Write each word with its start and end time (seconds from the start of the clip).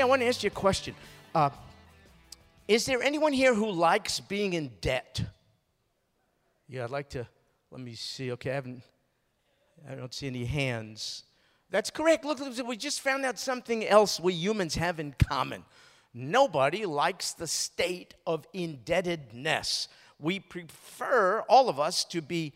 I 0.00 0.04
want 0.04 0.22
to 0.22 0.28
ask 0.28 0.42
you 0.42 0.48
a 0.48 0.50
question. 0.50 0.94
Uh, 1.34 1.50
is 2.66 2.86
there 2.86 3.02
anyone 3.02 3.32
here 3.32 3.54
who 3.54 3.70
likes 3.70 4.20
being 4.20 4.52
in 4.52 4.70
debt? 4.80 5.22
Yeah, 6.68 6.84
I'd 6.84 6.90
like 6.90 7.08
to. 7.10 7.26
Let 7.70 7.80
me 7.80 7.94
see. 7.94 8.32
Okay, 8.32 8.50
I 8.50 8.54
haven't. 8.54 8.82
I 9.88 9.94
don't 9.94 10.12
see 10.12 10.26
any 10.26 10.44
hands. 10.44 11.24
That's 11.70 11.90
correct. 11.90 12.24
Look, 12.24 12.38
we 12.66 12.76
just 12.76 13.00
found 13.00 13.24
out 13.24 13.38
something 13.38 13.86
else 13.86 14.18
we 14.18 14.32
humans 14.32 14.74
have 14.76 15.00
in 15.00 15.14
common. 15.18 15.64
Nobody 16.14 16.86
likes 16.86 17.32
the 17.32 17.46
state 17.46 18.14
of 18.26 18.46
indebtedness. 18.52 19.88
We 20.18 20.40
prefer, 20.40 21.44
all 21.48 21.68
of 21.68 21.78
us, 21.78 22.04
to 22.06 22.22
be 22.22 22.54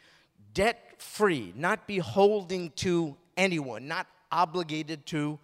debt 0.55 0.95
free, 0.99 1.53
not 1.57 1.87
be 1.87 1.99
holding 1.99 2.71
to 2.77 3.17
anyone, 3.37 3.87
not 3.87 4.07
obligated 4.31 5.07
to 5.07 5.39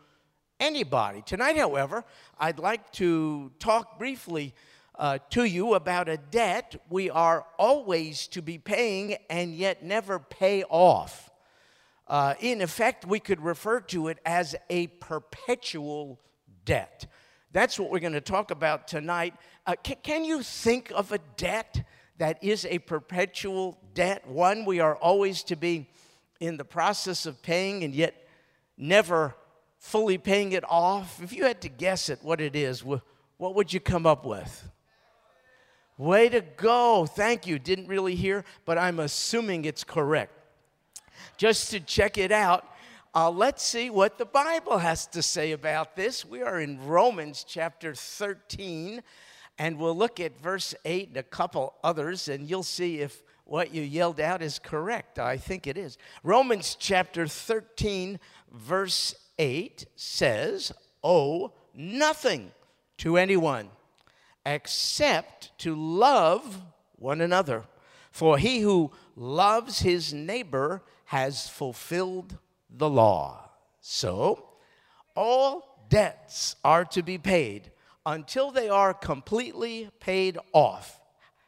anybody. 0.61 1.23
Tonight, 1.23 1.57
however, 1.57 2.05
I'd 2.39 2.59
like 2.59 2.93
to 2.93 3.51
talk 3.59 3.98
briefly 3.98 4.55
uh, 4.98 5.19
to 5.31 5.45
you 5.45 5.75
about 5.75 6.09
a 6.09 6.17
debt 6.17 6.75
we 6.91 7.09
are 7.09 7.47
always 7.59 8.27
to 8.29 8.43
be 8.43 8.59
paying 8.59 9.17
and 9.31 9.55
yet 9.55 9.84
never 9.84 10.19
pay 10.19 10.65
off. 10.65 11.31
Uh, 12.09 12.34
in 12.41 12.61
effect, 12.61 13.07
we 13.07 13.21
could 13.21 13.41
refer 13.41 13.81
to 13.81 14.09
it 14.09 14.19
as 14.25 14.57
a 14.71 14.87
perpetual 14.87 16.19
debt. 16.65 17.06
That's 17.53 17.79
what 17.79 17.91
we're 17.91 18.01
going 18.01 18.12
to 18.15 18.20
talk 18.20 18.51
about 18.51 18.89
tonight. 18.89 19.34
Uh, 19.67 19.75
can, 19.83 19.97
can 20.03 20.25
you 20.25 20.43
think 20.43 20.91
of 20.95 21.12
a 21.12 21.19
debt 21.37 21.84
that 22.19 22.43
is 22.43 22.65
a 22.65 22.79
perpetual 22.81 23.79
debt? 23.95 24.27
One 24.27 24.64
we 24.64 24.81
are 24.81 24.97
always 24.97 25.42
to 25.45 25.56
be 25.56 25.86
in 26.41 26.56
the 26.56 26.64
process 26.64 27.27
of 27.27 27.42
paying 27.42 27.84
and 27.84 27.95
yet 27.95 28.27
never 28.77 29.34
fully 29.89 30.19
paying 30.19 30.53
it 30.53 30.64
off. 30.69 31.19
If 31.22 31.33
you 31.33 31.44
had 31.44 31.62
to 31.62 31.69
guess 31.70 32.11
at 32.11 32.22
what 32.22 32.42
it 32.42 32.55
is, 32.55 32.84
what 32.84 33.03
would 33.39 33.72
you 33.72 33.81
come 33.81 34.06
up 34.06 34.27
with? 34.27 34.70
Way 35.97 36.28
to 36.28 36.42
go. 36.42 37.06
Thank 37.06 37.47
you. 37.47 37.58
Didn't 37.58 37.89
really 37.89 38.14
hear, 38.14 38.45
but 38.67 38.77
I'm 38.77 39.00
assuming 39.00 39.64
it's 39.64 39.84
correct. 39.84 40.33
Just 41.39 41.70
to 41.70 41.80
check 41.80 42.19
it 42.19 42.30
out, 42.30 42.67
uh, 43.14 43.30
let's 43.30 43.62
see 43.62 43.89
what 43.89 44.19
the 44.19 44.27
Bible 44.27 44.77
has 44.77 45.06
to 45.06 45.22
say 45.22 45.53
about 45.53 45.97
this. 45.97 46.23
We 46.23 46.42
are 46.42 46.61
in 46.61 46.86
Romans 46.86 47.42
chapter 47.48 47.95
13, 47.95 49.02
and 49.58 49.78
we'll 49.78 49.97
look 49.97 50.20
at 50.20 50.39
verse 50.39 50.75
8 50.84 51.08
and 51.08 51.17
a 51.17 51.23
couple 51.23 51.75
others, 51.83 52.28
and 52.28 52.48
you'll 52.48 52.62
see 52.62 53.00
if 53.00 53.23
what 53.45 53.73
you 53.73 53.80
yelled 53.80 54.20
out 54.20 54.42
is 54.42 54.58
correct. 54.58 55.19
I 55.19 55.39
think 55.39 55.67
it 55.67 55.78
is. 55.78 55.97
Romans 56.23 56.77
chapter 56.78 57.27
13, 57.27 58.20
verse 58.52 59.14
8 59.39 59.86
says, 59.97 60.72
Owe 61.03 61.53
nothing 61.75 62.53
to 62.98 63.17
anyone 63.17 63.70
except 64.45 65.56
to 65.58 65.75
love 65.75 66.62
one 66.97 67.20
another. 67.20 67.64
For 68.11 68.39
he 68.39 68.61
who 68.61 68.91
loves 69.14 69.80
his 69.80 70.12
neighbor 70.12 70.83
has 71.06 71.48
fulfilled 71.48 72.36
the 72.69 72.89
law. 72.89 73.50
So, 73.80 74.45
all 75.14 75.86
debts 75.89 76.56
are 76.64 76.84
to 76.86 77.02
be 77.02 77.19
paid 77.19 77.70
until 78.05 78.50
they 78.50 78.69
are 78.69 78.95
completely 78.95 79.91
paid 80.00 80.39
off. 80.52 81.00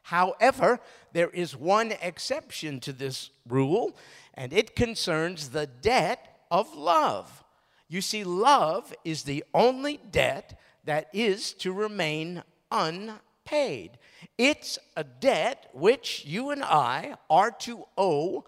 However, 0.02 0.80
there 1.12 1.30
is 1.30 1.56
one 1.56 1.92
exception 2.02 2.80
to 2.80 2.92
this 2.92 3.30
rule, 3.48 3.96
and 4.34 4.52
it 4.52 4.76
concerns 4.76 5.50
the 5.50 5.66
debt 5.66 6.40
of 6.50 6.74
love. 6.74 7.44
You 7.90 8.00
see, 8.00 8.22
love 8.22 8.94
is 9.04 9.24
the 9.24 9.42
only 9.52 9.98
debt 10.12 10.60
that 10.84 11.08
is 11.12 11.52
to 11.54 11.72
remain 11.72 12.44
unpaid. 12.70 13.98
It's 14.38 14.78
a 14.96 15.02
debt 15.02 15.68
which 15.74 16.24
you 16.24 16.50
and 16.50 16.62
I 16.62 17.16
are 17.28 17.50
to 17.50 17.84
owe 17.98 18.44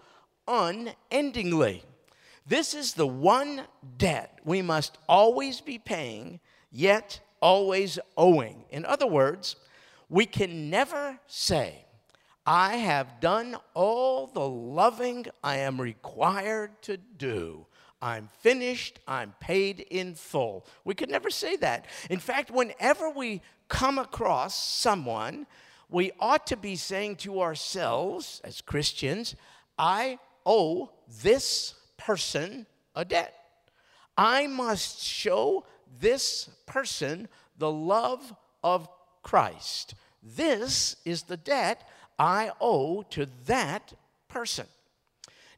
unendingly. 0.47 1.83
This 2.47 2.73
is 2.73 2.93
the 2.93 3.05
one 3.05 3.63
debt 3.97 4.39
we 4.45 4.61
must 4.61 4.97
always 5.09 5.59
be 5.59 5.77
paying, 5.77 6.39
yet 6.71 7.19
always 7.41 7.99
owing. 8.15 8.63
In 8.69 8.85
other 8.85 9.07
words, 9.07 9.57
we 10.07 10.25
can 10.25 10.69
never 10.69 11.19
say, 11.27 11.83
I 12.45 12.77
have 12.77 13.19
done 13.19 13.57
all 13.73 14.27
the 14.27 14.47
loving 14.47 15.25
I 15.43 15.57
am 15.57 15.81
required 15.81 16.81
to 16.83 16.95
do. 16.95 17.65
I'm 18.03 18.27
finished, 18.41 18.99
I'm 19.07 19.33
paid 19.39 19.79
in 19.79 20.15
full. 20.15 20.65
We 20.83 20.93
could 20.93 21.09
never 21.09 21.29
say 21.29 21.55
that. 21.55 21.85
In 22.09 22.19
fact, 22.19 22.51
whenever 22.51 23.09
we 23.09 23.41
come 23.69 23.97
across 23.97 24.61
someone, 24.61 25.47
we 25.89 26.11
ought 26.19 26.45
to 26.47 26.57
be 26.57 26.75
saying 26.75 27.15
to 27.17 27.39
ourselves 27.39 28.41
as 28.43 28.59
Christians, 28.59 29.37
I 29.79 30.19
owe 30.45 30.91
this 31.21 31.75
person 31.95 32.65
a 32.93 33.05
debt. 33.05 33.33
I 34.17 34.47
must 34.47 35.01
show 35.01 35.65
this 36.01 36.49
person 36.65 37.29
the 37.57 37.71
love 37.71 38.35
of 38.65 38.89
Christ. 39.21 39.95
This 40.21 40.97
is 41.05 41.23
the 41.23 41.37
debt 41.37 41.87
I 42.19 42.51
owe 42.59 43.03
to 43.11 43.29
that 43.45 43.93
person. 44.27 44.65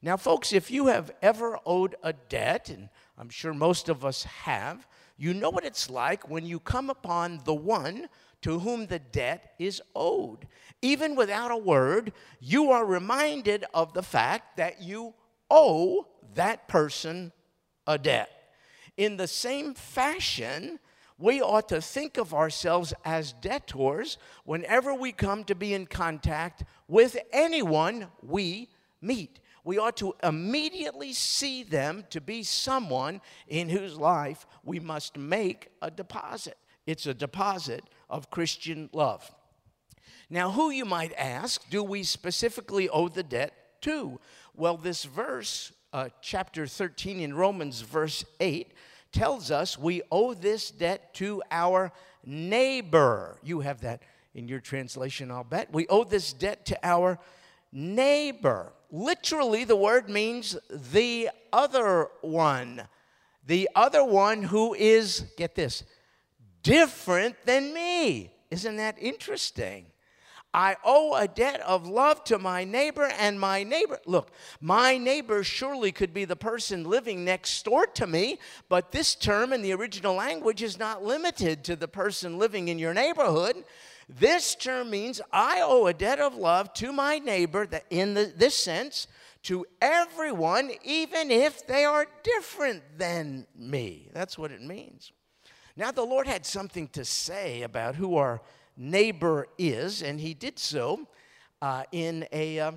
Now, 0.05 0.17
folks, 0.17 0.53
if 0.53 0.69
you 0.69 0.85
have 0.85 1.09
ever 1.23 1.57
owed 1.65 1.95
a 2.03 2.13
debt, 2.13 2.69
and 2.69 2.89
I'm 3.17 3.29
sure 3.29 3.55
most 3.55 3.89
of 3.89 4.05
us 4.05 4.23
have, 4.23 4.85
you 5.17 5.33
know 5.33 5.49
what 5.49 5.65
it's 5.65 5.89
like 5.89 6.29
when 6.29 6.45
you 6.45 6.59
come 6.59 6.91
upon 6.91 7.41
the 7.43 7.55
one 7.55 8.07
to 8.43 8.59
whom 8.59 8.85
the 8.85 8.99
debt 8.99 9.55
is 9.57 9.81
owed. 9.95 10.47
Even 10.83 11.15
without 11.15 11.49
a 11.49 11.57
word, 11.57 12.13
you 12.39 12.69
are 12.69 12.85
reminded 12.85 13.65
of 13.73 13.93
the 13.93 14.03
fact 14.03 14.57
that 14.57 14.79
you 14.79 15.15
owe 15.49 16.05
that 16.35 16.67
person 16.67 17.31
a 17.87 17.97
debt. 17.97 18.29
In 18.97 19.17
the 19.17 19.27
same 19.27 19.73
fashion, 19.73 20.77
we 21.17 21.41
ought 21.41 21.67
to 21.69 21.81
think 21.81 22.19
of 22.19 22.31
ourselves 22.31 22.93
as 23.03 23.33
debtors 23.33 24.19
whenever 24.43 24.93
we 24.93 25.11
come 25.11 25.43
to 25.45 25.55
be 25.55 25.73
in 25.73 25.87
contact 25.87 26.63
with 26.87 27.17
anyone 27.33 28.05
we 28.21 28.69
meet. 29.01 29.39
We 29.65 29.79
ought 29.79 29.97
to 29.97 30.13
immediately 30.23 31.11
see 31.11 31.63
them 31.63 32.05
to 32.11 32.21
be 32.21 32.43
someone 32.43 33.19
in 33.47 33.67
whose 33.67 33.97
life 33.97 34.45
we 34.63 34.79
must 34.79 35.17
make 35.17 35.69
a 35.81 35.89
deposit. 35.89 36.55
It's 36.85 37.07
a 37.07 37.15
deposit 37.15 37.83
of 38.09 38.29
Christian 38.29 38.89
love. 38.93 39.29
Now, 40.29 40.51
who 40.51 40.69
you 40.69 40.85
might 40.85 41.13
ask, 41.17 41.67
do 41.69 41.83
we 41.83 42.03
specifically 42.03 42.87
owe 42.89 43.09
the 43.09 43.23
debt 43.23 43.53
to? 43.81 44.19
Well, 44.55 44.77
this 44.77 45.03
verse, 45.03 45.71
uh, 45.91 46.09
chapter 46.21 46.67
13 46.67 47.19
in 47.19 47.33
Romans, 47.33 47.81
verse 47.81 48.23
8, 48.39 48.71
tells 49.11 49.49
us 49.49 49.79
we 49.79 50.03
owe 50.11 50.35
this 50.35 50.69
debt 50.69 51.13
to 51.15 51.41
our 51.49 51.91
neighbor. 52.23 53.39
You 53.43 53.61
have 53.61 53.81
that 53.81 54.03
in 54.35 54.47
your 54.47 54.59
translation, 54.59 55.31
I'll 55.31 55.43
bet. 55.43 55.73
We 55.73 55.87
owe 55.87 56.03
this 56.03 56.33
debt 56.33 56.65
to 56.67 56.79
our 56.83 57.17
neighbor. 57.71 58.73
Literally, 58.91 59.63
the 59.63 59.75
word 59.75 60.09
means 60.09 60.57
the 60.69 61.29
other 61.51 62.09
one. 62.21 62.83
The 63.45 63.69
other 63.75 64.03
one 64.03 64.43
who 64.43 64.73
is, 64.73 65.25
get 65.37 65.55
this, 65.55 65.83
different 66.63 67.35
than 67.45 67.73
me. 67.73 68.31
Isn't 68.49 68.77
that 68.77 68.97
interesting? 68.99 69.85
I 70.55 70.77
owe 70.85 71.15
a 71.15 71.27
debt 71.27 71.59
of 71.59 71.85
love 71.85 72.23
to 72.25 72.39
my 72.39 72.63
neighbor, 72.63 73.11
and 73.19 73.37
my 73.37 73.63
neighbor, 73.63 73.99
look, 74.05 74.31
my 74.61 74.97
neighbor 74.97 75.43
surely 75.43 75.91
could 75.91 76.13
be 76.13 76.23
the 76.23 76.37
person 76.37 76.85
living 76.85 77.25
next 77.25 77.65
door 77.65 77.85
to 77.87 78.07
me, 78.07 78.39
but 78.69 78.93
this 78.93 79.15
term 79.15 79.51
in 79.51 79.61
the 79.61 79.73
original 79.73 80.15
language 80.15 80.63
is 80.63 80.79
not 80.79 81.03
limited 81.03 81.65
to 81.65 81.75
the 81.75 81.89
person 81.89 82.37
living 82.37 82.69
in 82.69 82.79
your 82.79 82.93
neighborhood. 82.93 83.65
This 84.07 84.55
term 84.55 84.91
means 84.91 85.21
I 85.31 85.61
owe 85.61 85.87
a 85.87 85.93
debt 85.93 86.19
of 86.19 86.35
love 86.35 86.73
to 86.75 86.91
my 86.91 87.19
neighbor 87.19 87.65
that 87.67 87.85
in 87.89 88.13
the, 88.13 88.31
this 88.35 88.55
sense, 88.55 89.07
to 89.43 89.65
everyone, 89.81 90.71
even 90.83 91.29
if 91.29 91.65
they 91.67 91.85
are 91.85 92.07
different 92.23 92.81
than 92.97 93.45
me. 93.55 94.09
That's 94.13 94.37
what 94.37 94.51
it 94.51 94.61
means. 94.61 95.11
Now, 95.75 95.91
the 95.91 96.03
Lord 96.03 96.25
had 96.25 96.45
something 96.45 96.87
to 96.89 97.05
say 97.05 97.61
about 97.61 97.95
who 97.95 98.15
our 98.15 98.41
neighbor 98.77 99.47
is, 99.57 100.01
and 100.01 100.19
he 100.19 100.33
did 100.33 100.57
so 100.57 101.07
uh, 101.61 101.83
in, 101.91 102.27
a, 102.31 102.59
uh, 102.59 102.71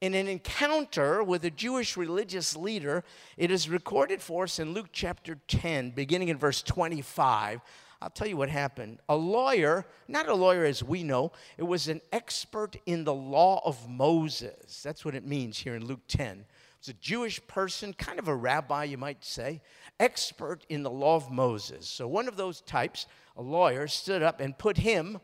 in 0.00 0.14
an 0.14 0.28
encounter 0.28 1.22
with 1.22 1.44
a 1.44 1.50
Jewish 1.50 1.96
religious 1.96 2.56
leader. 2.56 3.02
It 3.36 3.50
is 3.50 3.68
recorded 3.68 4.22
for 4.22 4.44
us 4.44 4.58
in 4.58 4.72
Luke 4.72 4.90
chapter 4.92 5.38
10, 5.48 5.90
beginning 5.90 6.28
in 6.28 6.36
verse 6.36 6.62
25. 6.62 7.60
I'll 8.04 8.10
tell 8.10 8.28
you 8.28 8.36
what 8.36 8.50
happened. 8.50 8.98
A 9.08 9.16
lawyer, 9.16 9.86
not 10.08 10.28
a 10.28 10.34
lawyer 10.34 10.66
as 10.66 10.84
we 10.84 11.02
know, 11.02 11.32
it 11.56 11.62
was 11.62 11.88
an 11.88 12.02
expert 12.12 12.76
in 12.84 13.04
the 13.04 13.14
law 13.14 13.62
of 13.64 13.88
Moses. 13.88 14.82
That's 14.82 15.06
what 15.06 15.14
it 15.14 15.24
means 15.24 15.56
here 15.56 15.74
in 15.74 15.86
Luke 15.86 16.02
10. 16.06 16.44
was 16.78 16.88
a 16.88 16.92
Jewish 16.92 17.44
person, 17.46 17.94
kind 17.94 18.18
of 18.18 18.28
a 18.28 18.36
rabbi, 18.36 18.84
you 18.84 18.98
might 18.98 19.24
say, 19.24 19.62
expert 19.98 20.66
in 20.68 20.82
the 20.82 20.90
law 20.90 21.16
of 21.16 21.30
Moses. 21.30 21.88
So 21.88 22.06
one 22.06 22.28
of 22.28 22.36
those 22.36 22.60
types, 22.60 23.06
a 23.38 23.42
lawyer, 23.42 23.88
stood 23.88 24.22
up 24.22 24.38
and 24.38 24.58
put 24.58 24.76
him, 24.76 25.18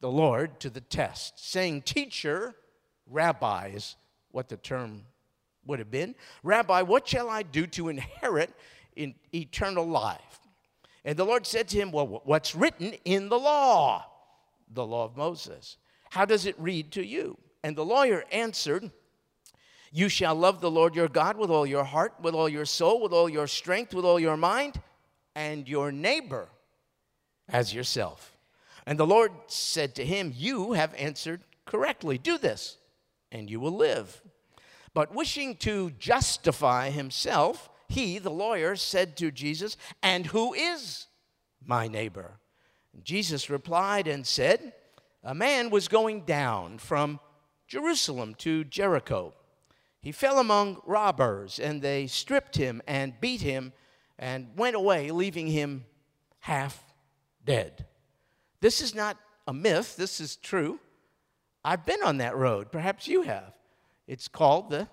the 0.00 0.10
Lord, 0.10 0.60
to 0.60 0.68
the 0.68 0.82
test, 0.82 1.50
saying, 1.50 1.80
Teacher, 1.80 2.56
rabbi 3.06 3.70
is 3.74 3.96
what 4.32 4.50
the 4.50 4.58
term 4.58 5.06
would 5.64 5.78
have 5.78 5.90
been. 5.90 6.14
Rabbi, 6.42 6.82
what 6.82 7.08
shall 7.08 7.30
I 7.30 7.42
do 7.42 7.66
to 7.68 7.88
inherit 7.88 8.52
in 8.94 9.14
eternal 9.32 9.88
life? 9.88 10.45
And 11.06 11.16
the 11.16 11.24
Lord 11.24 11.46
said 11.46 11.68
to 11.68 11.78
him, 11.78 11.92
Well, 11.92 12.20
what's 12.24 12.56
written 12.56 12.94
in 13.04 13.28
the 13.28 13.38
law? 13.38 14.04
The 14.74 14.84
law 14.84 15.04
of 15.04 15.16
Moses. 15.16 15.76
How 16.10 16.24
does 16.24 16.46
it 16.46 16.56
read 16.58 16.90
to 16.92 17.06
you? 17.06 17.38
And 17.62 17.76
the 17.76 17.84
lawyer 17.84 18.24
answered, 18.32 18.90
You 19.92 20.08
shall 20.08 20.34
love 20.34 20.60
the 20.60 20.70
Lord 20.70 20.96
your 20.96 21.08
God 21.08 21.36
with 21.38 21.48
all 21.48 21.64
your 21.64 21.84
heart, 21.84 22.14
with 22.20 22.34
all 22.34 22.48
your 22.48 22.64
soul, 22.64 23.00
with 23.00 23.12
all 23.12 23.28
your 23.28 23.46
strength, 23.46 23.94
with 23.94 24.04
all 24.04 24.18
your 24.18 24.36
mind, 24.36 24.80
and 25.36 25.68
your 25.68 25.92
neighbor 25.92 26.48
as 27.48 27.72
yourself. 27.72 28.36
And 28.84 28.98
the 28.98 29.06
Lord 29.06 29.30
said 29.46 29.94
to 29.94 30.04
him, 30.04 30.32
You 30.34 30.72
have 30.72 30.92
answered 30.94 31.42
correctly. 31.66 32.18
Do 32.18 32.36
this, 32.36 32.78
and 33.30 33.48
you 33.48 33.60
will 33.60 33.76
live. 33.76 34.22
But 34.92 35.14
wishing 35.14 35.54
to 35.58 35.90
justify 36.00 36.90
himself, 36.90 37.70
he, 37.88 38.18
the 38.18 38.30
lawyer, 38.30 38.76
said 38.76 39.16
to 39.18 39.30
Jesus, 39.30 39.76
And 40.02 40.26
who 40.26 40.54
is 40.54 41.06
my 41.64 41.88
neighbor? 41.88 42.38
Jesus 43.02 43.50
replied 43.50 44.06
and 44.06 44.26
said, 44.26 44.72
A 45.22 45.34
man 45.34 45.70
was 45.70 45.88
going 45.88 46.22
down 46.22 46.78
from 46.78 47.20
Jerusalem 47.66 48.34
to 48.36 48.64
Jericho. 48.64 49.34
He 50.00 50.12
fell 50.12 50.38
among 50.38 50.80
robbers, 50.86 51.58
and 51.58 51.82
they 51.82 52.06
stripped 52.06 52.56
him 52.56 52.80
and 52.86 53.20
beat 53.20 53.40
him 53.40 53.72
and 54.18 54.48
went 54.56 54.76
away, 54.76 55.10
leaving 55.10 55.48
him 55.48 55.84
half 56.40 56.82
dead. 57.44 57.86
This 58.60 58.80
is 58.80 58.94
not 58.94 59.16
a 59.46 59.52
myth, 59.52 59.96
this 59.96 60.20
is 60.20 60.36
true. 60.36 60.80
I've 61.64 61.84
been 61.84 62.02
on 62.04 62.18
that 62.18 62.36
road. 62.36 62.70
Perhaps 62.70 63.08
you 63.08 63.22
have. 63.22 63.52
It's 64.06 64.28
called 64.28 64.70
the 64.70 64.88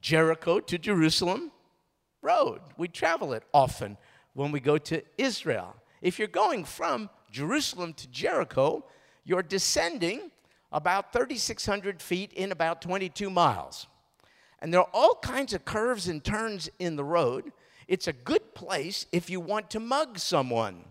Jericho 0.00 0.60
to 0.60 0.78
Jerusalem 0.78 1.50
road. 2.22 2.60
We 2.76 2.88
travel 2.88 3.32
it 3.32 3.44
often 3.52 3.96
when 4.34 4.52
we 4.52 4.60
go 4.60 4.78
to 4.78 5.02
Israel. 5.16 5.76
If 6.00 6.18
you're 6.18 6.28
going 6.28 6.64
from 6.64 7.10
Jerusalem 7.30 7.92
to 7.94 8.08
Jericho, 8.08 8.84
you're 9.24 9.42
descending 9.42 10.30
about 10.72 11.12
3,600 11.12 12.02
feet 12.02 12.32
in 12.32 12.52
about 12.52 12.82
22 12.82 13.30
miles. 13.30 13.86
And 14.60 14.72
there 14.72 14.80
are 14.80 14.90
all 14.92 15.14
kinds 15.16 15.52
of 15.52 15.64
curves 15.64 16.08
and 16.08 16.22
turns 16.22 16.68
in 16.78 16.96
the 16.96 17.04
road. 17.04 17.52
It's 17.86 18.06
a 18.06 18.12
good 18.12 18.54
place 18.54 19.06
if 19.12 19.30
you 19.30 19.40
want 19.40 19.70
to 19.70 19.80
mug 19.80 20.18
someone. 20.18 20.84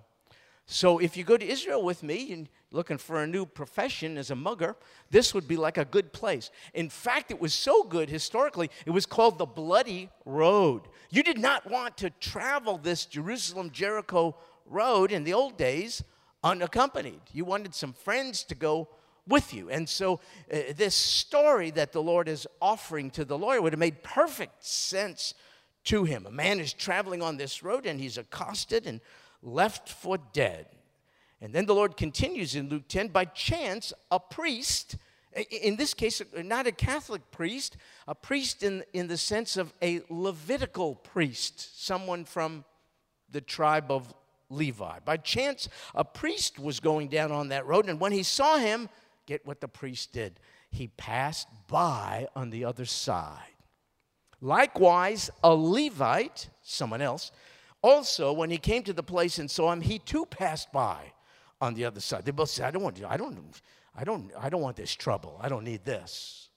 So 0.66 1.00
if 1.00 1.16
you 1.16 1.24
go 1.24 1.38
to 1.38 1.46
Israel 1.48 1.84
with 1.84 2.04
me 2.04 2.34
and 2.34 2.50
looking 2.72 2.98
for 2.98 3.24
a 3.24 3.28
new 3.28 3.46
profession 3.46 4.18
as 4.18 4.30
a 4.30 4.36
mugger, 4.36 4.76
this 5.10 5.34
would 5.34 5.48
be 5.48 5.56
like 5.58 5.78
a 5.78 5.86
good 5.86 6.12
place. 6.12 6.52
In 6.74 6.90
fact, 6.90 7.32
it 7.32 7.40
was 7.40 7.54
so 7.54 7.84
good 7.84 8.10
historically, 8.10 8.70
it 8.86 8.92
was 8.92 9.06
called 9.06 9.38
the 9.38 9.46
Bloody 9.46 10.10
Road. 10.26 10.82
You 11.10 11.24
did 11.24 11.38
not 11.38 11.70
want 11.70 11.98
to 11.98 12.10
travel 12.10 12.78
this 12.78 13.06
Jerusalem 13.06 13.72
Jericho 13.72 14.36
road 14.66 15.12
in 15.12 15.24
the 15.24 15.34
old 15.34 15.58
days 15.58 16.04
unaccompanied. 16.44 17.22
You 17.32 17.46
wanted 17.46 17.74
some 17.74 17.94
friends 17.94 18.44
to 18.46 18.56
go 18.56 18.90
with 19.28 19.54
you. 19.54 19.70
And 19.70 19.88
so, 19.88 20.20
uh, 20.52 20.60
this 20.76 20.96
story 20.96 21.72
that 21.72 21.92
the 21.92 22.02
Lord 22.02 22.28
is 22.28 22.48
offering 22.62 23.12
to 23.12 23.26
the 23.26 23.38
lawyer 23.38 23.62
would 23.62 23.74
have 23.74 23.80
made 23.80 24.04
perfect 24.04 24.64
sense 24.64 25.34
to 25.86 26.04
him. 26.04 26.26
A 26.26 26.32
man 26.32 26.60
is 26.60 26.74
traveling 26.74 27.22
on 27.22 27.38
this 27.38 27.64
road 27.64 27.86
and 27.86 28.00
he's 28.00 28.18
accosted 28.18 28.88
and 28.88 29.02
left 29.42 29.90
for 29.90 30.18
dead. 30.34 30.68
And 31.42 31.54
then 31.54 31.66
the 31.66 31.76
Lord 31.76 31.98
continues 31.98 32.56
in 32.56 32.70
Luke 32.70 32.88
10 32.88 33.10
by 33.10 33.26
chance, 33.26 33.94
a 34.10 34.20
priest, 34.20 34.98
in 35.52 35.76
this 35.76 35.94
case, 35.94 36.20
uh, 36.20 36.42
not 36.42 36.66
a 36.66 36.72
Catholic 36.72 37.30
priest, 37.30 37.78
a 38.08 38.16
priest 38.16 38.64
in, 38.64 38.84
in 38.94 39.08
the 39.08 39.18
sense 39.18 39.56
of 39.56 39.72
a 39.82 40.02
Levitical 40.10 40.96
priest, 40.96 41.84
someone 41.84 42.26
from 42.26 42.66
the 43.30 43.42
tribe 43.42 43.92
of 43.92 44.14
Levi. 44.50 45.00
By 45.06 45.18
chance, 45.18 45.70
a 45.94 46.04
priest 46.04 46.58
was 46.58 46.80
going 46.80 47.10
down 47.10 47.32
on 47.32 47.50
that 47.50 47.68
road, 47.68 47.88
and 47.88 48.00
when 48.00 48.14
he 48.14 48.24
saw 48.24 48.58
him, 48.58 48.90
get 49.28 49.46
what 49.46 49.62
the 49.62 49.68
priest 49.68 50.14
did. 50.14 50.40
He 50.72 50.88
passed 50.88 51.48
by 51.68 52.28
on 52.36 52.50
the 52.50 52.66
other 52.66 52.86
side. 52.86 53.44
Likewise, 54.42 55.30
a 55.44 55.54
Levite, 55.54 56.50
someone 56.64 57.02
else, 57.02 57.32
also, 57.84 58.34
when 58.34 58.50
he 58.50 58.58
came 58.58 58.82
to 58.84 58.94
the 58.94 59.04
place 59.04 59.38
and 59.38 59.52
saw 59.52 59.72
him, 59.72 59.82
he 59.82 60.00
too 60.00 60.26
passed 60.26 60.72
by 60.72 61.12
on 61.60 61.74
the 61.74 61.86
other 61.86 62.00
side. 62.00 62.26
They 62.26 62.32
both 62.32 62.50
said, 62.50 62.66
I 62.66 62.72
don't 62.72 62.84
want, 62.84 63.02
I 63.08 63.18
don't, 63.18 63.62
I 63.96 64.04
don't, 64.04 64.32
I 64.40 64.50
don't 64.50 64.62
want 64.62 64.76
this 64.76 64.94
trouble. 64.94 65.40
I 65.42 65.50
don't 65.50 65.64
need 65.64 65.84
this. 65.84 66.50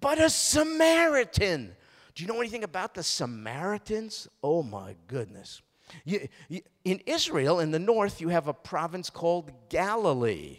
But 0.00 0.20
a 0.20 0.30
Samaritan. 0.30 1.76
Do 2.14 2.22
you 2.22 2.28
know 2.28 2.40
anything 2.40 2.64
about 2.64 2.94
the 2.94 3.02
Samaritans? 3.02 4.28
Oh 4.42 4.62
my 4.62 4.96
goodness. 5.06 5.62
You, 6.04 6.28
you, 6.48 6.62
in 6.84 7.00
Israel, 7.06 7.60
in 7.60 7.70
the 7.70 7.78
north, 7.78 8.20
you 8.20 8.28
have 8.28 8.48
a 8.48 8.54
province 8.54 9.10
called 9.10 9.50
Galilee. 9.68 10.58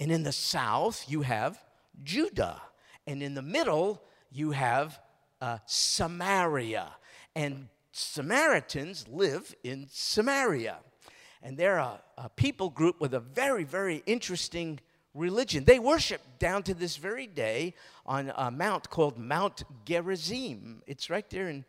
And 0.00 0.10
in 0.10 0.22
the 0.22 0.32
south, 0.32 1.04
you 1.08 1.22
have 1.22 1.62
Judah. 2.02 2.60
And 3.06 3.22
in 3.22 3.34
the 3.34 3.42
middle, 3.42 4.02
you 4.30 4.52
have 4.52 4.98
uh, 5.40 5.58
Samaria. 5.66 6.88
And 7.34 7.68
Samaritans 7.92 9.06
live 9.08 9.54
in 9.62 9.86
Samaria. 9.90 10.78
And 11.42 11.56
they're 11.56 11.78
a, 11.78 12.00
a, 12.16 12.28
people 12.30 12.70
group 12.70 13.00
with 13.00 13.14
a 13.14 13.20
very, 13.20 13.64
very 13.64 14.02
interesting 14.06 14.80
religion. 15.14 15.64
They 15.64 15.78
worship 15.78 16.20
down 16.38 16.62
to 16.64 16.74
this 16.74 16.96
very 16.96 17.26
day 17.26 17.74
on 18.06 18.32
a 18.36 18.50
mount 18.50 18.90
called 18.90 19.18
Mount 19.18 19.64
Gerizim. 19.84 20.82
It's 20.86 21.10
right 21.10 21.28
there 21.30 21.48
in 21.48 21.64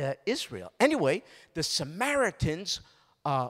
uh, 0.00 0.14
Israel. 0.24 0.72
Anyway, 0.80 1.22
the 1.54 1.62
Samaritans 1.62 2.80
uh, 3.24 3.48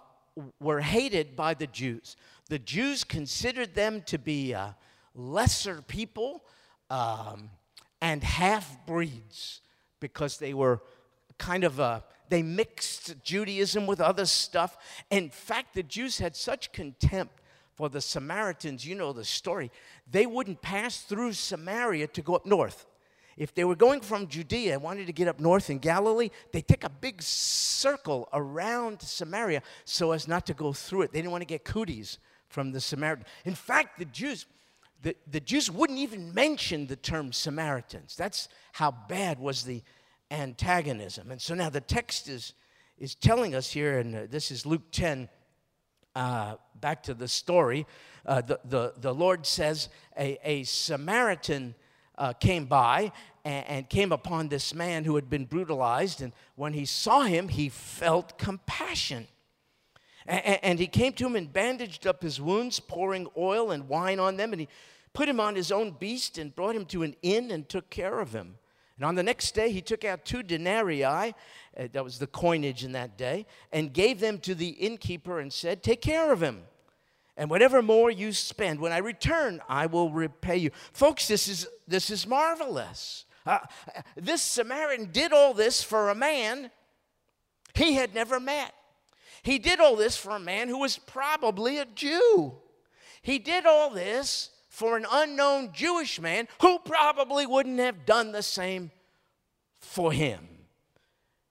were 0.61 0.81
hated 0.81 1.37
by 1.37 1.55
the 1.55 1.67
Jews. 1.67 2.17
The 2.49 2.59
Jews 2.59 3.05
considered 3.05 3.75
them 3.75 4.03
to 4.07 4.19
be 4.19 4.55
uh, 4.55 4.71
lesser 5.15 5.83
people 5.83 6.45
um, 6.91 7.51
and 8.01 8.23
half 8.23 8.79
breeds 8.87 9.61
because 10.01 10.39
they 10.39 10.55
were 10.55 10.83
kind 11.39 11.65
of 11.65 11.79
a, 11.79 12.05
they 12.29 12.43
mixed 12.43 13.23
Judaism 13.23 13.87
with 13.87 14.01
other 14.01 14.27
stuff. 14.27 14.77
In 15.11 15.31
fact, 15.31 15.75
the 15.75 15.83
Jews 15.83 16.19
had 16.19 16.37
such 16.37 16.73
contempt 16.73 17.41
for 17.75 17.89
the 17.91 18.01
Samaritans, 18.01 18.87
you 18.87 18.95
know 18.95 19.13
the 19.13 19.25
story, 19.25 19.71
they 20.11 20.27
wouldn't 20.27 20.63
pass 20.63 21.03
through 21.03 21.35
Samaria 21.35 22.07
to 22.09 22.23
go 22.23 22.35
up 22.35 22.47
north. 22.47 22.87
If 23.37 23.55
they 23.55 23.65
were 23.65 23.77
going 23.77 24.01
from 24.01 24.29
Judea 24.29 24.73
and 24.75 24.83
wanted 24.83 25.07
to 25.09 25.13
get 25.13 25.29
up 25.29 25.39
north 25.39 25.69
in 25.69 25.79
Galilee, 25.79 26.31
they 26.53 26.63
take 26.63 26.85
a 26.85 26.89
big 26.89 27.21
circle 27.21 28.29
around 28.33 29.03
Samaria 29.03 29.63
so 29.85 30.13
as 30.13 30.27
not 30.27 30.47
to 30.47 30.55
go 30.55 30.73
through 30.73 31.03
it. 31.03 31.13
They 31.13 31.19
didn't 31.19 31.33
want 31.33 31.43
to 31.43 31.47
get 31.47 31.65
cooties 31.65 32.19
from 32.49 32.73
the 32.73 32.81
Samaritan. 32.81 33.27
In 33.45 33.55
fact, 33.55 33.99
the 33.99 34.07
Jews, 34.07 34.47
the, 35.03 35.15
the 35.31 35.41
Jews 35.41 35.71
wouldn't 35.71 35.99
even 35.99 36.33
mention 36.33 36.87
the 36.87 36.97
term 36.97 37.31
Samaritans. 37.31 38.17
That's 38.17 38.49
how 38.73 38.91
bad 38.91 39.39
was 39.39 39.65
the 39.65 39.83
antagonism. 40.31 41.31
And 41.31 41.41
so 41.41 41.55
now 41.55 41.71
the 41.71 41.81
text 41.81 42.29
is, 42.29 42.55
is 42.99 43.15
telling 43.15 43.55
us 43.55 43.71
here, 43.73 43.99
and 43.99 44.15
uh, 44.15 44.21
this 44.29 44.51
is 44.51 44.67
Luke 44.67 44.91
10, 44.93 45.29
uh, 46.15 46.57
back 46.81 47.03
to 47.05 47.15
the 47.15 47.29
story. 47.29 47.87
Uh, 48.25 48.41
the, 48.41 48.61
the, 48.65 48.95
the 48.97 49.15
Lord 49.15 49.47
says 49.47 49.89
a, 50.19 50.39
a 50.43 50.65
Samaritan 50.65 51.75
uh, 52.19 52.33
came 52.33 52.65
by 52.65 53.13
and, 53.45 53.67
and, 53.69 53.89
came 53.91 54.11
upon 54.13 54.49
this 54.49 54.75
man 54.75 55.05
who 55.05 55.15
had 55.17 55.29
been 55.29 55.45
brutalized. 55.45 56.23
And 56.23 56.33
when 56.55 56.73
he 56.73 56.87
saw 56.87 57.23
him, 57.23 57.49
he 57.49 57.69
felt 57.69 58.39
compassion. 58.39 59.29
And, 60.25 60.59
and 60.63 60.79
he 60.79 60.87
came 60.87 61.13
to 61.15 61.27
him 61.27 61.37
and 61.37 61.53
bandaged 61.53 62.07
up 62.07 62.23
his 62.23 62.41
wounds, 62.41 62.81
pouring 62.81 63.29
oil 63.37 63.71
and 63.71 63.89
wine 63.89 64.19
on 64.19 64.37
them. 64.37 64.53
And 64.53 64.61
he 64.61 64.69
put 65.13 65.29
him 65.29 65.41
on 65.41 65.55
his 65.55 65.71
own 65.71 65.93
beast 65.93 66.39
and 66.39 66.55
brought 66.55 66.75
him 66.75 66.87
to 66.87 67.03
an 67.03 67.15
inn 67.23 67.51
and 67.51 67.69
took 67.69 67.91
care 67.91 68.21
of 68.21 68.33
him. 68.33 68.57
And 68.97 69.05
on 69.05 69.15
the 69.15 69.23
next 69.23 69.55
day, 69.55 69.71
he 69.71 69.83
took 69.83 70.05
out 70.05 70.25
two 70.25 70.43
denarii, 70.43 71.05
uh, 71.05 71.33
that 71.77 72.03
was 72.03 72.19
the 72.19 72.27
coinage 72.27 72.83
in 72.83 72.93
that 72.93 73.19
day, 73.19 73.47
and 73.73 73.93
gave 73.93 74.21
them 74.21 74.39
to 74.39 74.55
the 74.55 74.69
innkeeper 74.69 75.39
and 75.39 75.53
said, 75.53 75.83
Take 75.83 76.01
care 76.01 76.33
of 76.33 76.43
him. 76.43 76.63
And 77.37 77.51
whatever 77.51 77.83
more 77.83 78.11
you 78.11 78.33
spend, 78.33 78.81
when 78.81 78.93
I 78.93 78.99
return, 78.99 79.61
I 79.69 79.87
will 79.87 80.11
repay 80.11 80.57
you. 80.57 80.71
Folks, 80.95 81.29
this 81.29 81.49
is, 81.49 81.67
this 81.87 82.09
is 82.09 82.27
marvelous. 82.27 83.27
Uh, 83.45 83.59
this 84.17 84.41
Samaritan 84.41 85.11
did 85.13 85.33
all 85.33 85.53
this 85.53 85.83
for 85.83 86.09
a 86.09 86.15
man 86.15 86.71
he 87.75 87.95
had 87.95 88.15
never 88.15 88.41
met. 88.41 88.75
He 89.43 89.59
did 89.59 89.79
all 89.79 89.97
this 89.97 90.17
for 90.17 90.31
a 90.31 90.41
man 90.41 90.69
who 90.69 90.79
was 90.79 90.99
probably 90.99 91.79
a 91.79 91.85
Jew. 91.85 92.55
He 93.21 93.39
did 93.39 93.67
all 93.67 93.91
this 93.91 94.51
for 94.77 94.99
an 94.99 95.07
unknown 95.11 95.71
Jewish 95.73 96.21
man 96.21 96.47
who 96.61 96.79
probably 96.81 97.47
wouldn't 97.47 97.79
have 97.79 98.05
done 98.05 98.31
the 98.31 98.43
same 98.43 98.91
for 99.81 100.13
him. 100.13 100.47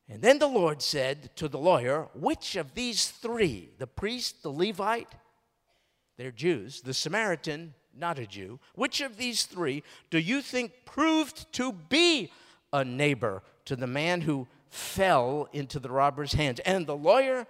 And 0.08 0.22
then 0.22 0.38
the 0.38 0.48
Lord 0.48 0.80
said 0.80 1.36
to 1.38 1.48
the 1.48 1.58
lawyer, 1.58 2.08
Which 2.14 2.56
of 2.56 2.76
these 2.76 3.08
three, 3.08 3.72
the 3.80 3.88
priest, 3.88 4.44
the 4.44 4.52
Levite, 4.52 5.10
they're 6.18 6.30
Jews, 6.30 6.82
the 6.82 6.94
Samaritan, 6.94 7.74
not 7.98 8.20
a 8.20 8.28
Jew, 8.28 8.60
which 8.76 9.02
of 9.02 9.18
these 9.18 9.46
three 9.46 9.82
do 10.12 10.20
you 10.20 10.44
think 10.44 10.72
proved 10.86 11.52
to 11.54 11.72
be 11.74 12.32
a 12.72 12.86
neighbor 12.86 13.42
to 13.66 13.76
the 13.76 13.88
man 13.88 14.22
who 14.22 14.46
fell 14.70 15.50
into 15.52 15.80
the 15.80 15.90
robber's 15.90 16.34
hands? 16.34 16.60
And 16.60 16.86
the 16.86 16.96
lawyer 16.96 17.48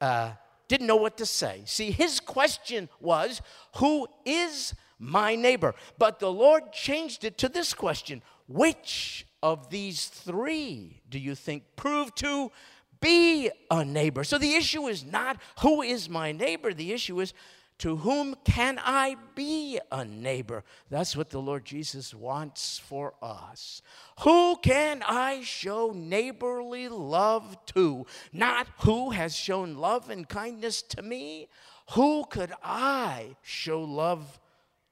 uh, 0.00 0.30
didn't 0.66 0.86
know 0.86 0.96
what 0.96 1.18
to 1.18 1.26
say. 1.26 1.60
See, 1.66 1.90
his 1.90 2.20
question 2.20 2.88
was, 3.02 3.42
Who 3.76 4.08
is 4.24 4.72
my 5.00 5.34
neighbor? 5.34 5.74
But 5.98 6.20
the 6.20 6.30
Lord 6.30 6.72
changed 6.72 7.24
it 7.24 7.38
to 7.38 7.48
this 7.48 7.74
question 7.74 8.22
Which 8.46 9.26
of 9.42 9.70
these 9.70 10.06
three 10.06 11.00
do 11.08 11.18
you 11.18 11.34
think 11.34 11.64
proved 11.74 12.16
to 12.18 12.52
be 13.00 13.50
a 13.70 13.84
neighbor? 13.84 14.22
So 14.22 14.38
the 14.38 14.54
issue 14.54 14.86
is 14.86 15.04
not 15.04 15.38
who 15.62 15.82
is 15.82 16.08
my 16.08 16.30
neighbor, 16.30 16.72
the 16.72 16.92
issue 16.92 17.20
is 17.20 17.34
to 17.80 17.96
whom 17.96 18.36
can 18.44 18.78
I 18.84 19.16
be 19.34 19.80
a 19.90 20.04
neighbor? 20.04 20.64
That's 20.90 21.16
what 21.16 21.30
the 21.30 21.40
Lord 21.40 21.64
Jesus 21.64 22.14
wants 22.14 22.78
for 22.78 23.14
us. 23.22 23.80
Who 24.20 24.56
can 24.56 25.02
I 25.06 25.40
show 25.42 25.90
neighborly 25.96 26.90
love 26.90 27.56
to? 27.68 28.04
Not 28.34 28.66
who 28.80 29.10
has 29.10 29.34
shown 29.34 29.76
love 29.76 30.10
and 30.10 30.28
kindness 30.28 30.82
to 30.82 31.00
me. 31.00 31.48
Who 31.92 32.26
could 32.28 32.52
I 32.62 33.36
show 33.40 33.82
love 33.82 34.38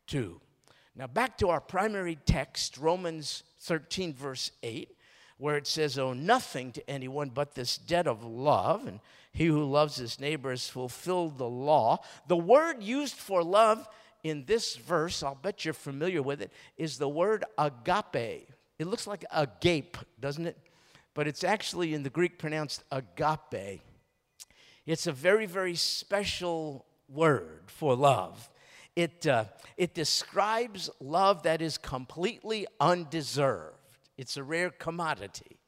to? 0.08 0.40
Now, 0.96 1.06
back 1.06 1.38
to 1.38 1.48
our 1.50 1.60
primary 1.60 2.18
text, 2.26 2.76
Romans 2.76 3.44
13, 3.60 4.14
verse 4.14 4.50
8, 4.62 4.96
where 5.38 5.56
it 5.56 5.66
says, 5.66 5.98
Owe 5.98 6.12
nothing 6.12 6.72
to 6.72 6.90
anyone 6.90 7.30
but 7.30 7.54
this 7.54 7.78
debt 7.78 8.06
of 8.06 8.24
love, 8.24 8.86
and 8.86 9.00
he 9.32 9.46
who 9.46 9.64
loves 9.64 9.96
his 9.96 10.18
neighbor 10.18 10.50
has 10.50 10.68
fulfilled 10.68 11.38
the 11.38 11.48
law. 11.48 11.98
The 12.26 12.36
word 12.36 12.82
used 12.82 13.14
for 13.14 13.44
love 13.44 13.88
in 14.24 14.44
this 14.46 14.74
verse, 14.74 15.22
I'll 15.22 15.36
bet 15.36 15.64
you're 15.64 15.74
familiar 15.74 16.22
with 16.22 16.42
it, 16.42 16.52
is 16.76 16.98
the 16.98 17.08
word 17.08 17.44
agape. 17.56 18.48
It 18.78 18.86
looks 18.86 19.06
like 19.06 19.24
agape, 19.32 19.96
doesn't 20.18 20.46
it? 20.46 20.58
But 21.14 21.28
it's 21.28 21.44
actually 21.44 21.94
in 21.94 22.02
the 22.02 22.10
Greek 22.10 22.38
pronounced 22.38 22.82
agape. 22.90 23.80
It's 24.86 25.06
a 25.06 25.12
very, 25.12 25.46
very 25.46 25.76
special 25.76 26.86
word 27.08 27.64
for 27.66 27.94
love. 27.94 28.50
It, 28.98 29.28
uh, 29.28 29.44
it 29.76 29.94
describes 29.94 30.90
love 30.98 31.44
that 31.44 31.62
is 31.62 31.78
completely 31.78 32.66
undeserved. 32.80 33.76
It's 34.16 34.36
a 34.36 34.42
rare 34.42 34.70
commodity. 34.70 35.60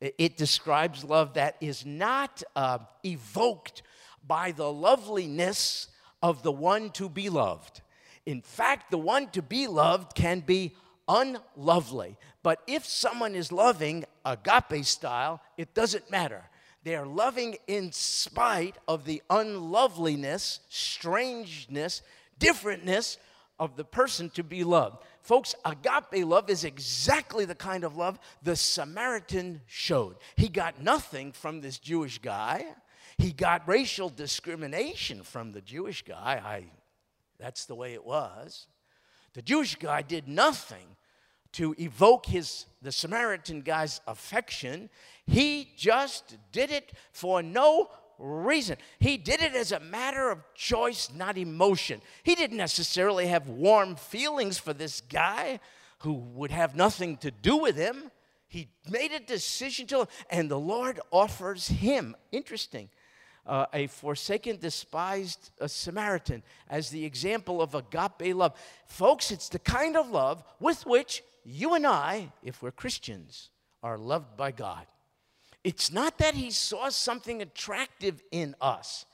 It, 0.00 0.36
describes 0.36 1.04
love 1.04 1.34
that 1.34 1.54
is 1.60 1.86
not 1.86 2.42
uh, 2.56 2.78
evoked 3.04 3.84
by 4.26 4.50
the 4.50 4.68
loveliness 4.68 5.86
of 6.20 6.42
the 6.42 6.50
one 6.50 6.90
to 6.94 7.08
be 7.08 7.28
loved. 7.28 7.82
In 8.26 8.42
fact, 8.42 8.90
the 8.90 8.98
one 8.98 9.28
to 9.28 9.42
be 9.42 9.68
loved 9.68 10.16
can 10.16 10.40
be 10.40 10.74
unlovely. 11.06 12.16
But 12.42 12.62
if 12.66 12.84
someone 12.84 13.36
is 13.36 13.52
loving 13.52 14.04
agape 14.24 14.84
style, 14.84 15.40
it 15.56 15.72
doesn't 15.72 16.10
matter. 16.10 16.42
They 16.82 16.96
are 16.96 17.06
loving 17.06 17.58
in 17.68 17.92
spite 17.92 18.74
of 18.88 19.04
the 19.04 19.22
unloveliness, 19.30 20.58
strangeness, 20.68 22.02
differentness 22.40 23.16
of 23.58 23.76
the 23.76 23.84
person 23.84 24.30
to 24.30 24.42
be 24.42 24.64
loved. 24.64 25.02
Folks, 25.22 25.54
agape 25.64 26.24
love 26.24 26.50
is 26.50 26.64
exactly 26.64 27.44
the 27.44 27.54
kind 27.54 27.84
of 27.84 27.96
love 27.96 28.18
the 28.42 28.56
Samaritan 28.56 29.62
showed. 29.66 30.16
He 30.36 30.48
got 30.48 30.82
nothing 30.82 31.32
from 31.32 31.60
this 31.60 31.78
Jewish 31.78 32.18
guy. 32.18 32.64
He 33.18 33.32
got 33.32 33.66
racial 33.66 34.10
discrimination 34.10 35.22
from 35.22 35.52
the 35.52 35.62
Jewish 35.62 36.02
guy. 36.02 36.40
I, 36.44 36.64
that's 37.38 37.64
the 37.64 37.74
way 37.74 37.94
it 37.94 38.04
was. 38.04 38.66
The 39.32 39.42
Jewish 39.42 39.76
guy 39.76 40.02
did 40.02 40.28
nothing 40.28 40.96
to 41.52 41.74
evoke 41.78 42.26
his 42.26 42.66
the 42.82 42.92
Samaritan 42.92 43.62
guy's 43.62 44.00
affection. 44.06 44.90
He 45.26 45.72
just 45.76 46.36
did 46.52 46.70
it 46.70 46.92
for 47.12 47.42
no 47.42 47.90
reason. 48.18 48.76
He 48.98 49.16
did 49.16 49.40
it 49.40 49.54
as 49.54 49.72
a 49.72 49.80
matter 49.80 50.30
of 50.30 50.42
choice, 50.54 51.10
not 51.14 51.36
emotion. 51.36 52.00
He 52.22 52.34
didn't 52.34 52.56
necessarily 52.56 53.26
have 53.26 53.48
warm 53.48 53.96
feelings 53.96 54.58
for 54.58 54.72
this 54.72 55.00
guy 55.00 55.60
who 56.00 56.14
would 56.14 56.50
have 56.50 56.76
nothing 56.76 57.16
to 57.18 57.30
do 57.30 57.56
with 57.56 57.76
him. 57.76 58.10
He 58.48 58.68
made 58.88 59.12
a 59.12 59.20
decision 59.20 59.86
to, 59.88 60.08
and 60.30 60.50
the 60.50 60.58
Lord 60.58 61.00
offers 61.10 61.68
him, 61.68 62.14
interesting, 62.32 62.88
uh, 63.44 63.66
a 63.72 63.86
forsaken, 63.86 64.58
despised 64.58 65.50
uh, 65.60 65.66
Samaritan 65.66 66.42
as 66.68 66.90
the 66.90 67.04
example 67.04 67.62
of 67.62 67.74
agape 67.74 68.34
love. 68.34 68.54
Folks, 68.86 69.30
it's 69.30 69.48
the 69.48 69.58
kind 69.58 69.96
of 69.96 70.10
love 70.10 70.42
with 70.60 70.84
which 70.86 71.22
you 71.44 71.74
and 71.74 71.86
I, 71.86 72.32
if 72.42 72.62
we're 72.62 72.72
Christians, 72.72 73.50
are 73.82 73.98
loved 73.98 74.36
by 74.36 74.50
God. 74.50 74.86
It's 75.66 75.90
not 75.90 76.18
that 76.18 76.36
he 76.36 76.52
saw 76.52 76.90
something 76.90 77.42
attractive 77.42 78.22
in 78.30 78.54
us. 78.60 79.04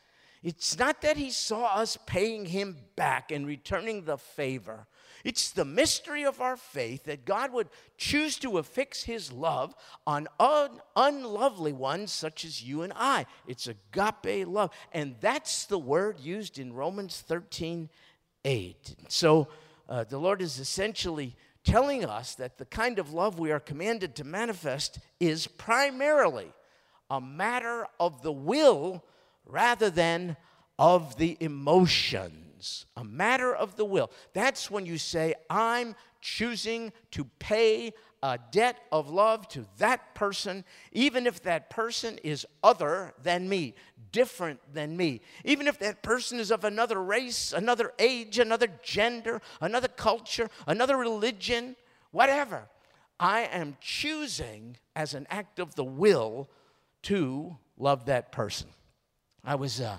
It's 0.43 0.79
not 0.79 1.01
that 1.01 1.17
he 1.17 1.31
saw 1.31 1.77
us 1.77 1.97
paying 2.05 2.45
him 2.45 2.77
back 2.95 3.33
and 3.33 3.47
returning 3.47 4.05
the 4.05 4.19
favor. 4.19 4.87
It's 5.25 5.51
the 5.51 5.65
mystery 5.65 6.27
of 6.27 6.43
our 6.43 6.59
faith 6.59 7.05
that 7.05 7.25
God 7.25 7.55
would 7.55 7.71
choose 7.97 8.37
to 8.41 8.59
affix 8.59 9.05
his 9.05 9.33
love 9.33 9.75
on 10.07 10.29
un- 10.39 10.83
unlovely 10.95 11.73
ones 11.73 12.13
such 12.13 12.45
as 12.45 12.63
you 12.63 12.83
and 12.83 12.93
I. 12.95 13.25
It's 13.49 13.67
agape 13.67 14.47
love. 14.47 14.73
And 14.93 15.15
that's 15.23 15.65
the 15.65 15.79
word 15.79 16.21
used 16.21 16.59
in 16.59 16.75
Romans 16.75 17.25
13 17.27 17.89
8. 18.45 18.97
So 19.09 19.49
uh, 19.89 20.05
the 20.05 20.19
Lord 20.19 20.43
is 20.43 20.59
essentially 20.59 21.35
telling 21.65 22.05
us 22.05 22.35
that 22.35 22.59
the 22.59 22.65
kind 22.65 22.99
of 22.99 23.13
love 23.13 23.39
we 23.39 23.53
are 23.53 23.61
commanded 23.61 24.15
to 24.17 24.25
manifest 24.25 24.99
is 25.21 25.47
primarily 25.47 26.53
a 27.11 27.21
matter 27.21 27.87
of 28.01 28.23
the 28.23 28.33
will 28.33 29.05
rather 29.47 29.91
than 29.91 30.37
of 30.79 31.17
the 31.17 31.37
emotions. 31.41 32.87
A 32.97 33.05
matter 33.05 33.55
of 33.55 33.77
the 33.77 33.85
will. 33.85 34.11
That's 34.33 34.71
when 34.71 34.87
you 34.87 34.99
say, 34.99 35.35
I'm 35.51 35.95
choosing 36.21 36.93
to 37.11 37.25
pay 37.39 37.93
a 38.23 38.39
debt 38.53 38.79
of 38.93 39.11
love 39.11 39.49
to 39.49 39.67
that 39.79 40.15
person, 40.15 40.65
even 40.93 41.27
if 41.27 41.43
that 41.43 41.71
person 41.71 42.19
is 42.23 42.47
other 42.63 43.15
than 43.23 43.49
me, 43.49 43.75
different 44.13 44.61
than 44.73 44.97
me. 44.97 45.21
Even 45.45 45.67
if 45.67 45.79
that 45.81 46.03
person 46.03 46.39
is 46.39 46.51
of 46.51 46.65
another 46.65 47.03
race, 47.03 47.53
another 47.53 47.93
age, 47.99 48.39
another 48.39 48.69
gender, 48.83 49.41
another 49.61 49.89
culture, 49.89 50.49
another 50.67 50.97
religion, 50.97 51.75
whatever. 52.13 52.69
I 53.19 53.43
am 53.43 53.77
choosing 53.81 54.77
as 54.95 55.15
an 55.15 55.27
act 55.31 55.59
of 55.59 55.75
the 55.75 55.85
will 55.85 56.49
to 57.03 57.57
love 57.77 58.07
that 58.07 58.31
person. 58.31 58.69
I 59.45 59.57
was 59.57 59.81
uh, 59.81 59.99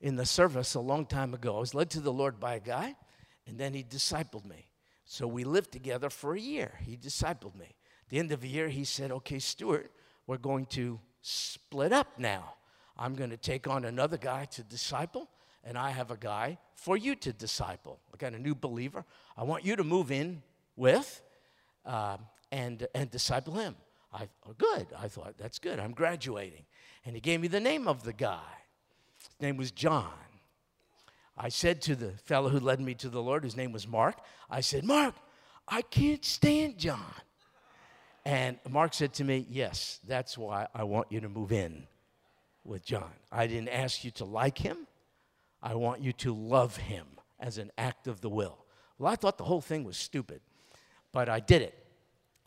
in 0.00 0.16
the 0.16 0.26
service 0.26 0.74
a 0.74 0.80
long 0.80 1.06
time 1.06 1.34
ago. 1.34 1.56
I 1.56 1.60
was 1.60 1.74
led 1.74 1.90
to 1.90 2.00
the 2.00 2.12
Lord 2.12 2.38
by 2.38 2.54
a 2.54 2.60
guy, 2.60 2.94
and 3.46 3.58
then 3.58 3.74
he 3.74 3.82
discipled 3.82 4.44
me. 4.44 4.68
So 5.04 5.26
we 5.26 5.44
lived 5.44 5.72
together 5.72 6.10
for 6.10 6.34
a 6.34 6.40
year. 6.40 6.78
He 6.84 6.96
discipled 6.96 7.54
me. 7.54 7.66
At 7.66 8.10
the 8.10 8.18
end 8.18 8.32
of 8.32 8.40
the 8.40 8.48
year, 8.48 8.68
he 8.68 8.84
said, 8.84 9.10
Okay, 9.10 9.38
Stuart, 9.38 9.90
we're 10.26 10.38
going 10.38 10.66
to 10.66 11.00
split 11.20 11.92
up 11.92 12.18
now. 12.18 12.54
I'm 12.96 13.14
going 13.14 13.30
to 13.30 13.36
take 13.36 13.66
on 13.66 13.84
another 13.84 14.16
guy 14.16 14.44
to 14.46 14.62
disciple, 14.62 15.28
and 15.64 15.76
I 15.76 15.90
have 15.90 16.10
a 16.10 16.16
guy 16.16 16.58
for 16.74 16.96
you 16.96 17.14
to 17.16 17.32
disciple. 17.32 17.98
I 18.12 18.16
got 18.16 18.32
a 18.34 18.38
new 18.38 18.54
believer. 18.54 19.04
I 19.36 19.42
want 19.44 19.64
you 19.64 19.76
to 19.76 19.84
move 19.84 20.12
in 20.12 20.42
with 20.76 21.22
uh, 21.84 22.18
and, 22.52 22.86
and 22.94 23.10
disciple 23.10 23.54
him. 23.54 23.76
I, 24.12 24.28
oh, 24.46 24.54
good. 24.56 24.86
I 24.96 25.08
thought, 25.08 25.34
that's 25.36 25.58
good. 25.58 25.80
I'm 25.80 25.92
graduating. 25.92 26.64
And 27.04 27.14
he 27.14 27.20
gave 27.20 27.40
me 27.40 27.48
the 27.48 27.60
name 27.60 27.88
of 27.88 28.04
the 28.04 28.12
guy. 28.12 28.52
His 29.18 29.40
name 29.40 29.56
was 29.56 29.72
John. 29.72 30.12
I 31.36 31.48
said 31.48 31.82
to 31.82 31.96
the 31.96 32.12
fellow 32.12 32.48
who 32.48 32.60
led 32.60 32.80
me 32.80 32.94
to 32.94 33.08
the 33.08 33.22
Lord, 33.22 33.42
whose 33.42 33.56
name 33.56 33.72
was 33.72 33.88
Mark, 33.88 34.16
I 34.48 34.60
said, 34.60 34.84
Mark, 34.84 35.14
I 35.66 35.82
can't 35.82 36.24
stand 36.24 36.78
John. 36.78 37.00
And 38.24 38.58
Mark 38.68 38.94
said 38.94 39.12
to 39.14 39.24
me, 39.24 39.46
Yes, 39.48 40.00
that's 40.06 40.38
why 40.38 40.68
I 40.74 40.84
want 40.84 41.10
you 41.10 41.20
to 41.20 41.28
move 41.28 41.52
in 41.52 41.86
with 42.64 42.84
John. 42.84 43.10
I 43.30 43.46
didn't 43.46 43.68
ask 43.68 44.04
you 44.04 44.10
to 44.12 44.24
like 44.24 44.58
him, 44.58 44.86
I 45.62 45.74
want 45.74 46.00
you 46.00 46.12
to 46.14 46.34
love 46.34 46.76
him 46.76 47.06
as 47.40 47.58
an 47.58 47.70
act 47.76 48.06
of 48.06 48.20
the 48.20 48.28
will. 48.28 48.64
Well, 48.98 49.12
I 49.12 49.16
thought 49.16 49.38
the 49.38 49.44
whole 49.44 49.60
thing 49.60 49.84
was 49.84 49.96
stupid, 49.96 50.40
but 51.12 51.28
I 51.28 51.40
did 51.40 51.62
it. 51.62 51.83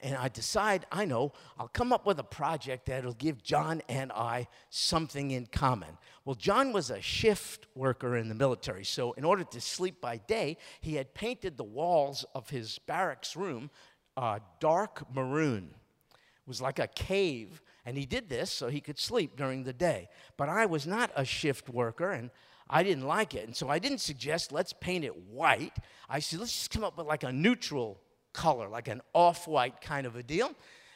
And 0.01 0.15
I 0.15 0.27
decide, 0.27 0.85
I 0.91 1.05
know, 1.05 1.33
I'll 1.57 1.69
come 1.69 1.91
up 1.91 2.05
with 2.05 2.19
a 2.19 2.23
project 2.23 2.85
that'll 2.85 3.13
give 3.13 3.41
John 3.41 3.81
and 3.89 4.11
I 4.11 4.47
something 4.69 5.31
in 5.31 5.47
common. 5.47 5.97
Well, 6.23 6.35
John 6.35 6.71
was 6.71 6.91
a 6.91 7.01
shift 7.01 7.65
worker 7.73 8.15
in 8.15 8.29
the 8.29 8.35
military, 8.35 8.85
so 8.85 9.13
in 9.13 9.23
order 9.23 9.43
to 9.43 9.61
sleep 9.61 9.99
by 9.99 10.17
day, 10.17 10.57
he 10.81 10.95
had 10.95 11.15
painted 11.15 11.57
the 11.57 11.63
walls 11.63 12.25
of 12.35 12.49
his 12.49 12.79
barracks 12.79 13.35
room 13.35 13.71
uh, 14.17 14.39
dark 14.59 15.03
maroon 15.13 15.69
It 16.11 16.47
was 16.47 16.61
like 16.61 16.79
a 16.79 16.87
cave. 16.87 17.61
And 17.85 17.97
he 17.97 18.05
did 18.05 18.27
this 18.27 18.51
so 18.51 18.67
he 18.67 18.81
could 18.81 18.99
sleep 18.99 19.37
during 19.37 19.63
the 19.63 19.71
day. 19.71 20.09
But 20.35 20.49
I 20.49 20.65
was 20.65 20.85
not 20.85 21.09
a 21.15 21.23
shift 21.23 21.69
worker 21.69 22.11
and 22.11 22.31
I 22.69 22.83
didn't 22.83 23.07
like 23.07 23.33
it. 23.33 23.45
And 23.45 23.55
so 23.55 23.69
I 23.69 23.79
didn't 23.79 23.99
suggest 23.99 24.51
let's 24.51 24.73
paint 24.73 25.05
it 25.05 25.15
white. 25.15 25.77
I 26.09 26.19
said 26.19 26.39
let's 26.39 26.51
just 26.51 26.71
come 26.71 26.83
up 26.83 26.97
with 26.97 27.07
like 27.07 27.23
a 27.23 27.31
neutral 27.31 28.01
color, 28.37 28.69
like 28.69 28.87
an 28.87 29.01
off 29.13 29.47
white 29.47 29.81
kind 29.81 30.05
of 30.05 30.15
a 30.15 30.23
deal. 30.23 30.51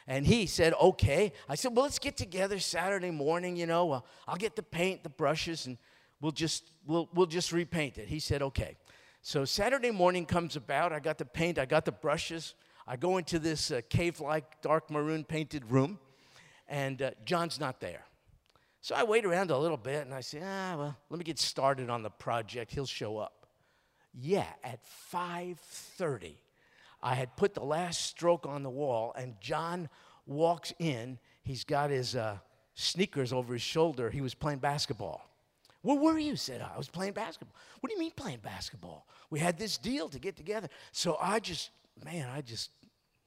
And 0.06 0.24
he 0.24 0.46
said, 0.46 0.74
okay. 0.80 1.32
I 1.48 1.56
said, 1.56 1.76
well, 1.76 1.84
let's 1.84 1.98
get 1.98 2.16
together 2.16 2.58
Saturday 2.60 3.10
morning, 3.10 3.56
you 3.56 3.66
know. 3.66 4.04
I'll 4.26 4.36
get 4.36 4.56
the 4.56 4.62
paint, 4.62 5.02
the 5.02 5.08
brushes, 5.08 5.66
and 5.66 5.76
we'll 6.20 6.32
just, 6.32 6.70
we'll, 6.86 7.08
we'll 7.12 7.26
just 7.26 7.52
repaint 7.52 7.98
it. 7.98 8.08
He 8.08 8.20
said, 8.20 8.42
okay. 8.42 8.76
So 9.20 9.44
Saturday 9.44 9.90
morning 9.90 10.24
comes 10.24 10.56
about. 10.56 10.92
I 10.92 11.00
got 11.00 11.18
the 11.18 11.24
paint, 11.24 11.58
I 11.58 11.66
got 11.66 11.84
the 11.84 11.92
brushes. 11.92 12.54
I 12.86 12.96
go 12.96 13.16
into 13.16 13.38
this 13.38 13.70
uh, 13.70 13.80
cave 13.88 14.20
like 14.20 14.60
dark 14.62 14.90
maroon 14.90 15.24
painted 15.24 15.70
room, 15.70 15.98
and 16.68 17.00
uh, 17.02 17.10
John's 17.24 17.60
not 17.60 17.80
there. 17.80 18.04
So 18.80 18.96
I 18.96 19.04
wait 19.04 19.24
around 19.24 19.52
a 19.52 19.58
little 19.58 19.76
bit 19.76 20.04
and 20.04 20.12
I 20.12 20.20
say, 20.20 20.40
ah, 20.44 20.74
well, 20.76 20.96
let 21.08 21.18
me 21.18 21.24
get 21.24 21.38
started 21.38 21.88
on 21.88 22.02
the 22.02 22.10
project. 22.10 22.72
He'll 22.72 22.86
show 22.86 23.18
up. 23.18 23.46
Yeah, 24.12 24.48
at 24.64 24.80
5:30, 25.12 26.34
I 27.02 27.14
had 27.14 27.36
put 27.36 27.54
the 27.54 27.64
last 27.64 28.02
stroke 28.06 28.46
on 28.46 28.62
the 28.62 28.70
wall, 28.70 29.12
and 29.16 29.34
John 29.40 29.88
walks 30.26 30.72
in. 30.78 31.18
He's 31.42 31.64
got 31.64 31.90
his 31.90 32.14
uh, 32.14 32.38
sneakers 32.74 33.32
over 33.32 33.54
his 33.54 33.62
shoulder. 33.62 34.10
He 34.10 34.20
was 34.20 34.34
playing 34.34 34.60
basketball. 34.60 35.28
Where 35.82 35.96
were 35.96 36.18
you? 36.18 36.36
said 36.36 36.60
I. 36.60 36.70
I 36.74 36.78
was 36.78 36.88
playing 36.88 37.12
basketball. 37.12 37.56
What 37.80 37.88
do 37.88 37.94
you 37.94 38.00
mean 38.00 38.12
playing 38.12 38.38
basketball? 38.38 39.06
We 39.30 39.40
had 39.40 39.58
this 39.58 39.78
deal 39.78 40.08
to 40.10 40.18
get 40.20 40.36
together. 40.36 40.68
So 40.92 41.16
I 41.20 41.40
just, 41.40 41.70
man, 42.04 42.28
I 42.28 42.40
just 42.40 42.70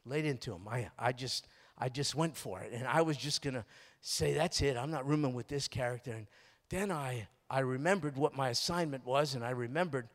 laid 0.05 0.25
into 0.25 0.53
him. 0.53 0.67
I, 0.69 0.89
I 0.97 1.11
just, 1.11 1.47
I 1.77 1.89
just 1.89 2.15
went 2.15 2.37
for 2.37 2.61
it. 2.61 2.71
And 2.71 2.87
I 2.87 3.01
was 3.01 3.17
just 3.17 3.41
gonna 3.41 3.65
say, 3.99 4.33
that's 4.33 4.61
it. 4.61 4.77
I'm 4.77 4.91
not 4.91 5.05
rooming 5.05 5.33
with 5.33 5.49
this 5.49 5.67
character. 5.67 6.11
And 6.11 6.27
then 6.69 6.91
I, 6.91 7.27
I 7.49 7.59
remembered 7.59 8.15
what 8.15 8.35
my 8.35 8.49
assignment 8.49 9.05
was, 9.05 9.35
and 9.35 9.43
I 9.43 9.49
remembered 9.49 10.07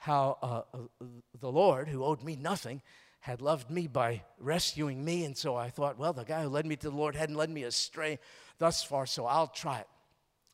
how 0.00 0.38
uh, 0.40 0.62
uh, 0.72 1.04
the 1.40 1.52
Lord, 1.52 1.86
who 1.86 2.02
owed 2.02 2.22
me 2.22 2.34
nothing, 2.34 2.80
had 3.20 3.42
loved 3.42 3.70
me 3.70 3.86
by 3.86 4.22
rescuing 4.38 5.04
me. 5.04 5.26
And 5.26 5.36
so 5.36 5.54
I 5.54 5.68
thought, 5.68 5.98
well, 5.98 6.14
the 6.14 6.24
guy 6.24 6.42
who 6.42 6.48
led 6.48 6.64
me 6.64 6.74
to 6.76 6.88
the 6.88 6.96
Lord 6.96 7.14
hadn't 7.14 7.36
led 7.36 7.50
me 7.50 7.64
astray 7.64 8.18
thus 8.56 8.82
far, 8.82 9.04
so 9.04 9.26
I'll 9.26 9.46
try 9.46 9.80
it. 9.80 9.88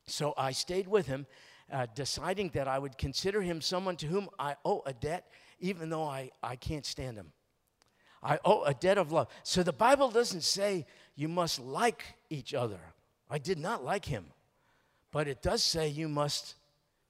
So 0.05 0.33
I 0.37 0.51
stayed 0.51 0.89
with 0.89 1.07
him, 1.07 1.25
uh, 1.71 1.87
deciding 1.95 2.49
that 2.55 2.67
I 2.67 2.77
would 2.77 2.97
consider 2.97 3.41
him 3.41 3.61
someone 3.61 3.95
to 3.97 4.07
whom 4.07 4.27
I 4.37 4.57
owe 4.65 4.83
a 4.85 4.91
debt, 4.91 5.31
even 5.59 5.89
though 5.89 6.03
I, 6.03 6.31
I 6.43 6.57
can't 6.57 6.85
stand 6.85 7.15
him. 7.15 7.31
I 8.21 8.39
owe 8.43 8.63
a 8.63 8.73
debt 8.73 8.97
of 8.97 9.13
love. 9.13 9.29
So 9.43 9.63
the 9.63 9.71
Bible 9.71 10.11
doesn't 10.11 10.43
say 10.43 10.85
you 11.15 11.29
must 11.29 11.57
like 11.57 12.03
each 12.29 12.53
other. 12.53 12.79
I 13.29 13.37
did 13.37 13.59
not 13.59 13.81
like 13.85 14.03
him. 14.03 14.25
But 15.13 15.29
it 15.29 15.41
does 15.41 15.63
say 15.63 15.87
you 15.87 16.09
must 16.09 16.55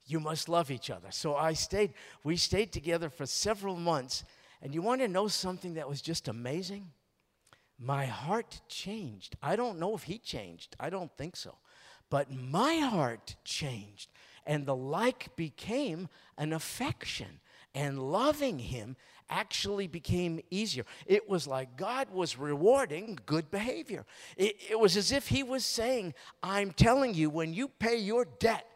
you 0.08 0.20
must 0.20 0.48
love 0.48 0.70
each 0.70 0.90
other. 0.90 1.08
So 1.10 1.36
I 1.36 1.52
stayed 1.52 1.92
we 2.24 2.36
stayed 2.36 2.72
together 2.72 3.08
for 3.10 3.26
several 3.26 3.76
months 3.76 4.24
and 4.62 4.74
you 4.74 4.82
want 4.82 5.00
to 5.00 5.08
know 5.08 5.28
something 5.28 5.74
that 5.74 5.88
was 5.88 6.00
just 6.00 6.28
amazing? 6.28 6.90
My 7.78 8.06
heart 8.06 8.60
changed. 8.68 9.36
I 9.42 9.54
don't 9.54 9.78
know 9.78 9.94
if 9.94 10.02
he 10.02 10.18
changed. 10.18 10.74
I 10.80 10.90
don't 10.90 11.16
think 11.16 11.36
so. 11.36 11.56
But 12.10 12.32
my 12.32 12.76
heart 12.76 13.36
changed, 13.44 14.10
and 14.46 14.66
the 14.66 14.74
like 14.74 15.36
became 15.36 16.08
an 16.38 16.52
affection, 16.52 17.40
and 17.74 17.98
loving 18.10 18.58
him 18.58 18.96
actually 19.30 19.86
became 19.86 20.40
easier. 20.50 20.84
It 21.06 21.28
was 21.28 21.46
like 21.46 21.76
God 21.76 22.08
was 22.10 22.38
rewarding 22.38 23.18
good 23.26 23.50
behavior. 23.50 24.06
It, 24.36 24.56
it, 24.70 24.80
was 24.80 24.96
as 24.96 25.12
if 25.12 25.28
He 25.28 25.42
was 25.42 25.64
saying, 25.64 26.14
I'm 26.42 26.72
telling 26.72 27.14
you, 27.14 27.30
when 27.30 27.52
you 27.52 27.68
pay 27.68 27.98
your 27.98 28.24
debt, 28.38 28.66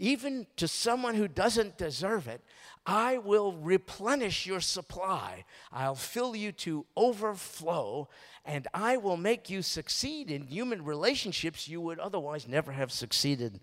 even 0.00 0.46
to 0.56 0.66
someone 0.66 1.14
who 1.14 1.28
doesn't 1.28 1.76
deserve 1.76 2.26
it, 2.26 2.40
I 2.86 3.18
will 3.18 3.52
replenish 3.52 4.46
your 4.46 4.60
supply. 4.60 5.44
I'll 5.70 5.94
fill 5.94 6.34
you 6.34 6.52
to 6.52 6.86
overflow, 6.96 8.08
and 8.46 8.66
I 8.72 8.96
will 8.96 9.18
make 9.18 9.50
you 9.50 9.60
succeed 9.60 10.30
in 10.30 10.44
human 10.44 10.84
relationships 10.84 11.68
you 11.68 11.82
would 11.82 11.98
otherwise 11.98 12.48
never 12.48 12.72
have 12.72 12.90
succeeded 12.90 13.60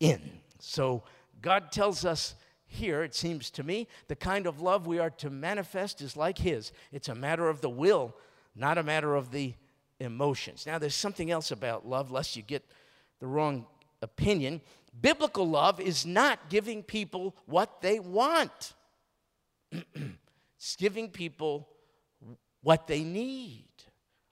in. 0.00 0.20
So, 0.58 1.04
God 1.40 1.70
tells 1.70 2.04
us 2.04 2.34
here, 2.66 3.04
it 3.04 3.14
seems 3.14 3.50
to 3.52 3.62
me, 3.62 3.86
the 4.08 4.16
kind 4.16 4.48
of 4.48 4.60
love 4.60 4.88
we 4.88 4.98
are 4.98 5.10
to 5.10 5.30
manifest 5.30 6.00
is 6.00 6.16
like 6.16 6.38
His. 6.38 6.72
It's 6.90 7.08
a 7.08 7.14
matter 7.14 7.48
of 7.48 7.60
the 7.60 7.70
will, 7.70 8.16
not 8.56 8.76
a 8.76 8.82
matter 8.82 9.14
of 9.14 9.30
the 9.30 9.54
emotions. 10.00 10.66
Now, 10.66 10.78
there's 10.78 10.96
something 10.96 11.30
else 11.30 11.52
about 11.52 11.86
love, 11.86 12.10
lest 12.10 12.34
you 12.34 12.42
get 12.42 12.64
the 13.20 13.28
wrong 13.28 13.66
opinion. 14.02 14.60
Biblical 15.00 15.48
love 15.48 15.80
is 15.80 16.06
not 16.06 16.48
giving 16.48 16.82
people 16.82 17.34
what 17.46 17.80
they 17.80 17.98
want, 17.98 18.74
it's 19.72 20.76
giving 20.76 21.10
people 21.10 21.68
what 22.62 22.86
they 22.86 23.02
need. 23.02 23.66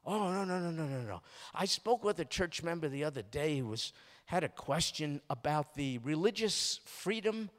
Oh, 0.05 0.18
no, 0.18 0.44
no, 0.44 0.59
no, 0.59 0.70
no, 0.70 0.85
no, 0.87 1.01
no. 1.03 1.22
I 1.55 1.64
spoke 1.64 2.03
with 2.03 2.18
a 2.18 2.25
church 2.25 2.62
member 2.62 2.88
the 2.88 3.05
other 3.05 3.22
day 3.22 3.59
who 3.59 3.66
was, 3.66 3.92
had 4.27 4.42
a 4.42 4.48
question 4.48 5.20
about 5.31 5.75
the 5.75 5.98
religious 5.98 6.81
freedom 6.85 7.51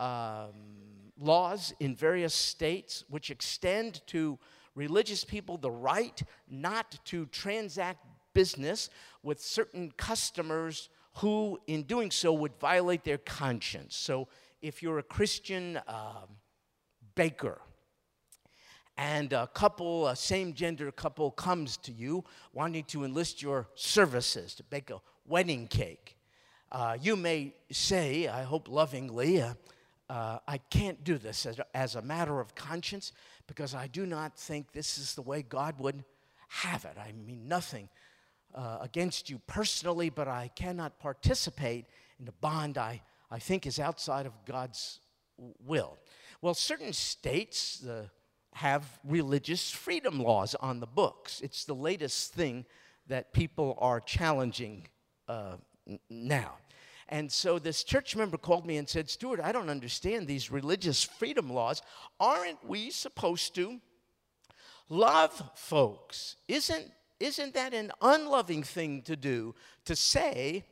um, 0.00 0.52
laws 1.18 1.74
in 1.80 1.94
various 1.94 2.34
states 2.34 3.04
which 3.08 3.30
extend 3.30 4.00
to 4.06 4.38
religious 4.74 5.24
people 5.24 5.56
the 5.56 5.70
right 5.70 6.22
not 6.48 6.98
to 7.04 7.26
transact 7.26 8.04
business 8.32 8.90
with 9.22 9.40
certain 9.40 9.92
customers 9.96 10.88
who, 11.14 11.58
in 11.66 11.82
doing 11.82 12.10
so, 12.10 12.32
would 12.32 12.58
violate 12.58 13.04
their 13.04 13.18
conscience. 13.18 13.96
So, 13.96 14.28
if 14.60 14.82
you're 14.82 14.98
a 14.98 15.02
Christian 15.02 15.78
uh, 15.86 16.26
baker 17.14 17.60
and 18.96 19.32
a 19.32 19.46
couple, 19.48 20.08
a 20.08 20.16
same 20.16 20.54
gender 20.54 20.90
couple, 20.90 21.30
comes 21.30 21.76
to 21.78 21.92
you 21.92 22.24
wanting 22.52 22.84
to 22.84 23.04
enlist 23.04 23.42
your 23.42 23.68
services 23.74 24.54
to 24.54 24.62
bake 24.62 24.90
a 24.90 25.00
wedding 25.26 25.66
cake, 25.66 26.16
uh, 26.72 26.96
you 27.00 27.14
may 27.14 27.54
say, 27.70 28.26
I 28.26 28.42
hope 28.42 28.68
lovingly, 28.68 29.42
uh, 29.42 29.54
uh, 30.08 30.38
I 30.46 30.58
can't 30.58 31.02
do 31.04 31.18
this 31.18 31.46
as 31.46 31.60
as 31.74 31.94
a 31.94 32.02
matter 32.02 32.40
of 32.40 32.54
conscience 32.54 33.12
because 33.46 33.74
I 33.74 33.86
do 33.86 34.06
not 34.06 34.36
think 34.36 34.72
this 34.72 34.98
is 34.98 35.14
the 35.14 35.22
way 35.22 35.42
God 35.42 35.78
would 35.78 36.04
have 36.48 36.84
it. 36.84 36.96
I 36.98 37.12
mean, 37.12 37.48
nothing 37.48 37.88
uh, 38.54 38.78
against 38.80 39.30
you 39.30 39.40
personally, 39.46 40.10
but 40.10 40.28
I 40.28 40.50
cannot 40.54 40.98
participate 40.98 41.86
in 42.20 42.28
a 42.28 42.32
bond 42.32 42.78
I, 42.78 43.02
I 43.30 43.38
think 43.38 43.66
is 43.66 43.78
outside 43.78 44.26
of 44.26 44.32
God's 44.46 45.00
will. 45.64 45.98
Well, 46.40 46.54
certain 46.54 46.92
states 46.92 47.84
uh, 47.84 48.04
have 48.54 48.98
religious 49.04 49.70
freedom 49.70 50.20
laws 50.20 50.54
on 50.54 50.80
the 50.80 50.86
books. 50.86 51.40
It's 51.40 51.64
the 51.64 51.74
latest 51.74 52.32
thing 52.32 52.64
that 53.08 53.32
people 53.32 53.76
are 53.80 54.00
challenging 54.00 54.86
uh, 55.28 55.56
now. 56.08 56.52
And 57.08 57.30
so 57.30 57.58
this 57.58 57.84
church 57.84 58.16
member 58.16 58.38
called 58.38 58.64
me 58.64 58.78
and 58.78 58.88
said, 58.88 59.10
Stuart, 59.10 59.40
I 59.40 59.52
don't 59.52 59.68
understand 59.68 60.26
these 60.26 60.50
religious 60.50 61.02
freedom 61.02 61.50
laws. 61.52 61.82
Aren't 62.18 62.66
we 62.66 62.90
supposed 62.90 63.54
to 63.56 63.80
love 64.88 65.50
folks? 65.54 66.36
Isn't 66.48 66.90
isn't 67.24 67.54
that 67.54 67.74
an 67.74 67.90
unloving 68.00 68.62
thing 68.62 69.02
to 69.02 69.16
do 69.16 69.54
to 69.86 69.96
say, 69.96 70.64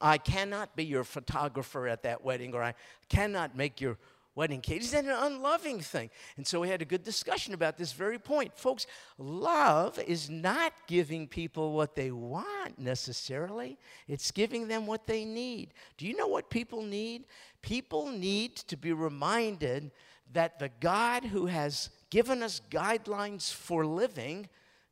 I 0.00 0.18
cannot 0.18 0.76
be 0.76 0.84
your 0.84 1.04
photographer 1.04 1.86
at 1.86 2.04
that 2.04 2.24
wedding, 2.24 2.54
or 2.54 2.62
I 2.62 2.74
cannot 3.08 3.56
make 3.56 3.80
your 3.80 3.98
wedding 4.34 4.60
cake? 4.60 4.80
Is 4.80 4.92
that 4.92 5.04
an 5.04 5.10
unloving 5.10 5.80
thing? 5.80 6.08
And 6.36 6.46
so 6.46 6.60
we 6.60 6.68
had 6.68 6.80
a 6.80 6.86
good 6.86 7.02
discussion 7.02 7.52
about 7.52 7.76
this 7.76 7.92
very 7.92 8.18
point. 8.18 8.56
Folks, 8.56 8.86
love 9.18 9.98
is 9.98 10.30
not 10.30 10.72
giving 10.86 11.26
people 11.26 11.72
what 11.72 11.94
they 11.94 12.10
want 12.10 12.78
necessarily, 12.78 13.78
it's 14.08 14.30
giving 14.30 14.68
them 14.68 14.86
what 14.86 15.06
they 15.06 15.24
need. 15.24 15.74
Do 15.98 16.06
you 16.06 16.16
know 16.16 16.28
what 16.28 16.50
people 16.50 16.82
need? 16.82 17.24
People 17.62 18.10
need 18.10 18.56
to 18.56 18.76
be 18.76 18.92
reminded 18.92 19.90
that 20.32 20.58
the 20.58 20.70
God 20.80 21.24
who 21.24 21.46
has 21.46 21.90
given 22.08 22.42
us 22.42 22.62
guidelines 22.70 23.52
for 23.52 23.84
living 23.84 24.48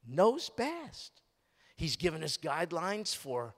knows 0.08 0.50
best. 0.50 1.22
He's 1.76 1.96
given 1.96 2.24
us 2.24 2.36
guidelines 2.36 3.14
for 3.14 3.54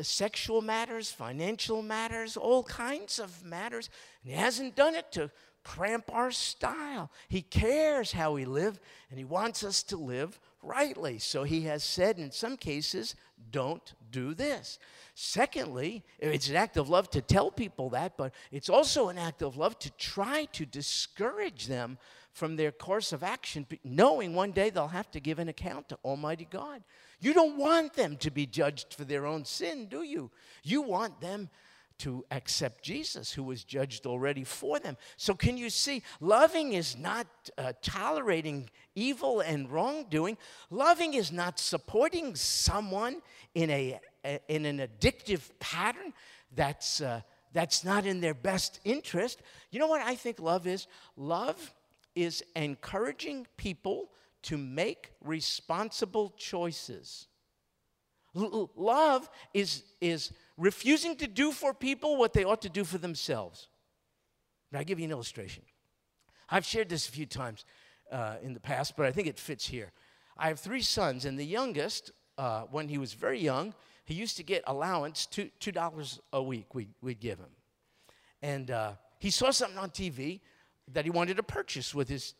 sexual 0.00 0.62
matters, 0.62 1.12
financial 1.12 1.82
matters, 1.82 2.36
all 2.36 2.64
kinds 2.64 3.18
of 3.18 3.44
matters. 3.44 3.88
And 4.22 4.32
he 4.32 4.38
hasn't 4.38 4.74
done 4.74 4.94
it 4.94 5.12
to 5.12 5.30
cramp 5.62 6.12
our 6.12 6.30
style. 6.30 7.10
He 7.28 7.42
cares 7.42 8.12
how 8.12 8.32
we 8.32 8.44
live, 8.44 8.80
and 9.10 9.18
He 9.18 9.24
wants 9.24 9.62
us 9.64 9.82
to 9.84 9.96
live 9.96 10.38
rightly. 10.62 11.18
So 11.18 11.44
He 11.44 11.62
has 11.62 11.84
said 11.84 12.18
in 12.18 12.30
some 12.30 12.56
cases, 12.56 13.14
don't 13.50 13.94
do 14.10 14.34
this. 14.34 14.78
Secondly, 15.14 16.02
it's 16.18 16.48
an 16.48 16.56
act 16.56 16.76
of 16.76 16.88
love 16.88 17.10
to 17.10 17.20
tell 17.20 17.50
people 17.50 17.90
that, 17.90 18.16
but 18.16 18.32
it's 18.50 18.68
also 18.68 19.08
an 19.08 19.18
act 19.18 19.42
of 19.42 19.56
love 19.56 19.78
to 19.80 19.90
try 19.92 20.46
to 20.52 20.64
discourage 20.64 21.66
them 21.66 21.98
from 22.32 22.56
their 22.56 22.72
course 22.72 23.12
of 23.12 23.22
action, 23.22 23.66
knowing 23.84 24.34
one 24.34 24.52
day 24.52 24.70
they'll 24.70 24.88
have 24.88 25.10
to 25.10 25.20
give 25.20 25.38
an 25.38 25.48
account 25.48 25.88
to 25.90 25.98
Almighty 26.04 26.48
God. 26.50 26.82
You 27.20 27.34
don't 27.34 27.58
want 27.58 27.94
them 27.94 28.16
to 28.18 28.30
be 28.30 28.46
judged 28.46 28.94
for 28.94 29.04
their 29.04 29.26
own 29.26 29.44
sin, 29.44 29.86
do 29.86 30.02
you? 30.02 30.30
You 30.62 30.82
want 30.82 31.20
them 31.20 31.50
to 31.98 32.24
accept 32.30 32.82
Jesus, 32.82 33.32
who 33.32 33.44
was 33.44 33.62
judged 33.62 34.06
already 34.06 34.42
for 34.42 34.80
them. 34.80 34.96
So, 35.16 35.34
can 35.34 35.56
you 35.56 35.70
see? 35.70 36.02
Loving 36.20 36.72
is 36.72 36.96
not 36.96 37.26
uh, 37.56 37.74
tolerating 37.80 38.70
evil 38.96 39.40
and 39.40 39.70
wrongdoing. 39.70 40.36
Loving 40.70 41.14
is 41.14 41.30
not 41.30 41.60
supporting 41.60 42.34
someone 42.34 43.22
in, 43.54 43.70
a, 43.70 44.00
a 44.24 44.40
in 44.48 44.64
an 44.66 44.78
addictive 44.78 45.50
pattern 45.60 46.12
that's, 46.56 47.00
uh, 47.00 47.20
that's 47.52 47.84
not 47.84 48.04
in 48.04 48.20
their 48.20 48.34
best 48.34 48.80
interest. 48.84 49.40
You 49.70 49.78
know 49.78 49.86
what 49.86 50.00
I 50.00 50.16
think 50.16 50.40
love 50.40 50.66
is? 50.66 50.88
Love 51.16 51.72
is 52.14 52.42
encouraging 52.54 53.46
people 53.56 54.10
to 54.42 54.58
make 54.58 55.12
responsible 55.22 56.34
choices. 56.36 57.28
L- 58.36 58.70
love 58.76 59.28
is, 59.54 59.84
is 60.00 60.32
refusing 60.56 61.16
to 61.16 61.26
do 61.26 61.52
for 61.52 61.72
people 61.72 62.16
what 62.16 62.32
they 62.32 62.44
ought 62.44 62.62
to 62.62 62.68
do 62.68 62.84
for 62.84 62.98
themselves. 62.98 63.68
Now, 64.70 64.80
I'll 64.80 64.84
give 64.84 64.98
you 64.98 65.04
an 65.04 65.10
illustration. 65.10 65.62
I've 66.48 66.64
shared 66.64 66.88
this 66.88 67.08
a 67.08 67.12
few 67.12 67.26
times 67.26 67.64
uh, 68.10 68.36
in 68.42 68.54
the 68.54 68.60
past, 68.60 68.96
but 68.96 69.06
I 69.06 69.12
think 69.12 69.28
it 69.28 69.38
fits 69.38 69.66
here. 69.66 69.92
I 70.36 70.48
have 70.48 70.60
three 70.60 70.82
sons, 70.82 71.24
and 71.24 71.38
the 71.38 71.46
youngest, 71.46 72.10
uh, 72.38 72.62
when 72.70 72.88
he 72.88 72.98
was 72.98 73.12
very 73.12 73.38
young, 73.38 73.74
he 74.04 74.14
used 74.14 74.36
to 74.38 74.42
get 74.42 74.64
allowance, 74.66 75.26
two, 75.26 75.50
$2 75.60 76.18
a 76.32 76.42
week 76.42 76.74
we'd, 76.74 76.88
we'd 77.00 77.20
give 77.20 77.38
him. 77.38 77.50
And 78.40 78.70
uh, 78.70 78.92
he 79.18 79.30
saw 79.30 79.50
something 79.50 79.78
on 79.78 79.90
TV 79.90 80.40
that 80.92 81.04
he 81.04 81.10
wanted 81.10 81.36
to 81.36 81.42
purchase 81.42 81.94
with 81.94 82.08
his 82.08 82.34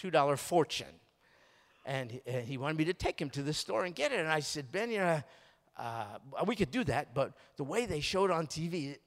$2 0.00 0.38
fortune. 0.38 0.86
And 1.84 2.10
he, 2.10 2.20
and 2.26 2.46
he, 2.46 2.58
wanted 2.58 2.76
me 2.76 2.84
to 2.86 2.92
take 2.92 3.20
him 3.20 3.30
to 3.30 3.42
the 3.42 3.54
store 3.54 3.84
and 3.84 3.94
get 3.94 4.12
it. 4.12 4.20
And 4.20 4.28
I 4.28 4.40
said, 4.40 4.70
Ben, 4.70 4.90
you 4.90 4.98
know, 4.98 5.22
uh, 5.78 6.18
we 6.46 6.56
could 6.56 6.70
do 6.70 6.84
that, 6.84 7.14
but 7.14 7.32
the 7.56 7.64
way 7.64 7.86
they 7.86 8.00
showed 8.00 8.30
on 8.30 8.46
TV 8.46 8.98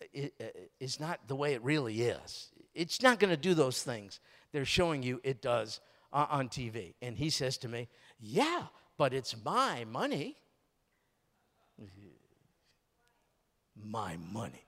is 0.79 0.99
not 0.99 1.19
the 1.27 1.36
way 1.36 1.53
it 1.53 1.62
really 1.63 2.01
is. 2.01 2.49
It's 2.73 3.01
not 3.01 3.19
going 3.19 3.29
to 3.29 3.38
do 3.38 3.53
those 3.53 3.84
things 3.84 4.19
they're 4.51 4.65
showing 4.65 5.03
you 5.03 5.19
it 5.23 5.41
does 5.41 5.81
on 6.13 6.49
TV. 6.49 6.93
And 7.01 7.17
he 7.17 7.29
says 7.29 7.57
to 7.60 7.67
me, 7.67 7.89
Yeah, 8.19 8.63
but 8.97 9.13
it's 9.13 9.36
my 9.43 9.86
money. 9.86 10.38
My 13.75 14.17
money. 14.31 14.65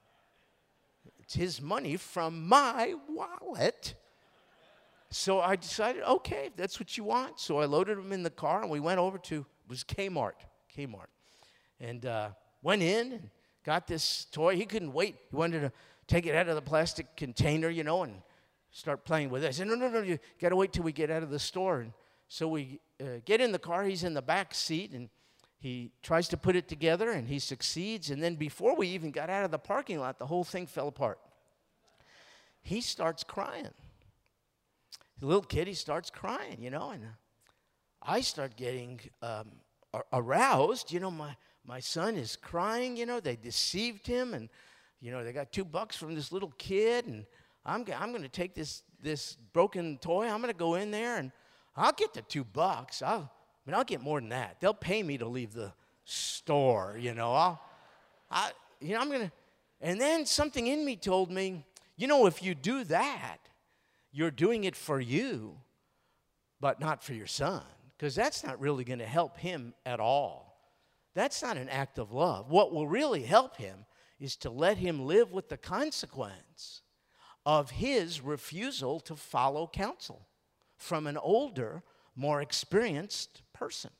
It's 1.24 1.34
his 1.34 1.62
money 1.62 1.96
from 1.96 2.46
my 2.46 2.94
wallet. 3.08 3.94
So 5.08 5.40
I 5.40 5.56
decided, 5.56 6.02
okay, 6.02 6.50
that's 6.54 6.78
what 6.78 6.98
you 6.98 7.04
want. 7.04 7.40
So 7.40 7.60
I 7.60 7.64
loaded 7.64 7.96
him 7.96 8.12
in 8.12 8.22
the 8.22 8.28
car 8.28 8.60
and 8.60 8.70
we 8.70 8.78
went 8.78 8.98
over 8.98 9.16
to, 9.16 9.36
it 9.36 9.70
was 9.70 9.84
Kmart, 9.84 10.34
Kmart. 10.76 11.06
And 11.80 12.04
uh, 12.04 12.30
went 12.62 12.82
in 12.82 13.12
and 13.12 13.30
got 13.64 13.86
this 13.86 14.26
toy. 14.32 14.56
He 14.56 14.66
couldn't 14.66 14.92
wait. 14.92 15.16
He 15.30 15.36
wanted 15.36 15.60
to 15.60 15.72
take 16.06 16.26
it 16.26 16.34
out 16.34 16.50
of 16.50 16.56
the 16.56 16.62
plastic 16.62 17.16
container, 17.16 17.70
you 17.70 17.84
know, 17.84 18.02
and 18.02 18.20
start 18.70 19.06
playing 19.06 19.30
with 19.30 19.44
it. 19.44 19.48
I 19.48 19.50
said, 19.52 19.68
no, 19.68 19.76
no, 19.76 19.88
no, 19.88 20.02
you 20.02 20.18
got 20.38 20.50
to 20.50 20.56
wait 20.56 20.74
till 20.74 20.82
we 20.82 20.92
get 20.92 21.10
out 21.10 21.22
of 21.22 21.30
the 21.30 21.38
store. 21.38 21.80
And 21.80 21.94
so 22.28 22.48
we 22.48 22.80
uh, 23.00 23.20
get 23.24 23.40
in 23.40 23.50
the 23.50 23.58
car. 23.58 23.84
He's 23.84 24.04
in 24.04 24.12
the 24.12 24.20
back 24.20 24.54
seat 24.54 24.92
and 24.92 25.08
he 25.64 25.90
tries 26.02 26.28
to 26.28 26.36
put 26.36 26.56
it 26.56 26.68
together 26.68 27.10
and 27.10 27.26
he 27.26 27.38
succeeds. 27.38 28.10
And 28.10 28.22
then 28.22 28.34
before 28.34 28.76
we 28.76 28.88
even 28.88 29.10
got 29.10 29.30
out 29.30 29.46
of 29.46 29.50
the 29.50 29.58
parking 29.58 29.98
lot, 29.98 30.18
the 30.18 30.26
whole 30.26 30.44
thing 30.44 30.66
fell 30.66 30.88
apart. 30.88 31.18
He 32.60 32.82
starts 32.82 33.24
crying. 33.24 33.70
The 35.20 35.26
little 35.26 35.40
kid, 35.40 35.66
he 35.66 35.72
starts 35.72 36.10
crying, 36.10 36.58
you 36.60 36.68
know, 36.68 36.90
and 36.90 37.02
I 38.02 38.20
start 38.20 38.58
getting 38.58 39.00
um, 39.22 39.52
aroused. 40.12 40.92
You 40.92 41.00
know, 41.00 41.10
my, 41.10 41.34
my 41.66 41.80
son 41.80 42.16
is 42.16 42.36
crying, 42.36 42.94
you 42.94 43.06
know, 43.06 43.18
they 43.18 43.36
deceived 43.36 44.06
him 44.06 44.34
and, 44.34 44.50
you 45.00 45.12
know, 45.12 45.24
they 45.24 45.32
got 45.32 45.50
two 45.50 45.64
bucks 45.64 45.96
from 45.96 46.14
this 46.14 46.30
little 46.30 46.52
kid 46.58 47.06
and 47.06 47.24
I'm, 47.64 47.86
I'm 47.96 48.10
going 48.10 48.20
to 48.20 48.28
take 48.28 48.54
this, 48.54 48.82
this 49.00 49.38
broken 49.54 49.96
toy, 49.96 50.26
I'm 50.28 50.42
going 50.42 50.52
to 50.52 50.58
go 50.58 50.74
in 50.74 50.90
there 50.90 51.16
and 51.16 51.32
I'll 51.74 51.92
get 51.92 52.12
the 52.12 52.20
two 52.20 52.44
bucks. 52.44 53.00
I'll, 53.00 53.32
I 53.64 53.70
mean, 53.70 53.74
I'll 53.76 53.84
get 53.84 54.02
more 54.02 54.20
than 54.20 54.30
that. 54.30 54.60
They'll 54.60 54.74
pay 54.74 55.02
me 55.02 55.18
to 55.18 55.26
leave 55.26 55.54
the 55.54 55.72
store, 56.04 56.96
you 56.98 57.14
know. 57.14 57.32
I'll, 57.32 57.62
I, 58.30 58.50
you 58.80 58.94
know, 58.94 59.00
I'm 59.00 59.10
gonna. 59.10 59.32
And 59.80 60.00
then 60.00 60.26
something 60.26 60.66
in 60.66 60.84
me 60.84 60.96
told 60.96 61.30
me, 61.30 61.64
you 61.96 62.06
know, 62.06 62.26
if 62.26 62.42
you 62.42 62.54
do 62.54 62.84
that, 62.84 63.38
you're 64.12 64.30
doing 64.30 64.64
it 64.64 64.76
for 64.76 65.00
you, 65.00 65.56
but 66.60 66.80
not 66.80 67.02
for 67.02 67.14
your 67.14 67.26
son, 67.26 67.62
because 67.96 68.14
that's 68.14 68.44
not 68.44 68.60
really 68.60 68.84
going 68.84 68.98
to 68.98 69.06
help 69.06 69.36
him 69.38 69.74
at 69.84 70.00
all. 70.00 70.58
That's 71.14 71.42
not 71.42 71.56
an 71.56 71.68
act 71.68 71.98
of 71.98 72.12
love. 72.12 72.50
What 72.50 72.72
will 72.72 72.88
really 72.88 73.22
help 73.22 73.56
him 73.56 73.86
is 74.18 74.36
to 74.36 74.50
let 74.50 74.78
him 74.78 75.06
live 75.06 75.32
with 75.32 75.48
the 75.48 75.56
consequence 75.56 76.82
of 77.46 77.70
his 77.70 78.20
refusal 78.20 79.00
to 79.00 79.16
follow 79.16 79.66
counsel 79.66 80.26
from 80.76 81.06
an 81.06 81.16
older, 81.16 81.82
more 82.16 82.40
experienced 82.40 83.42
person. 83.54 83.90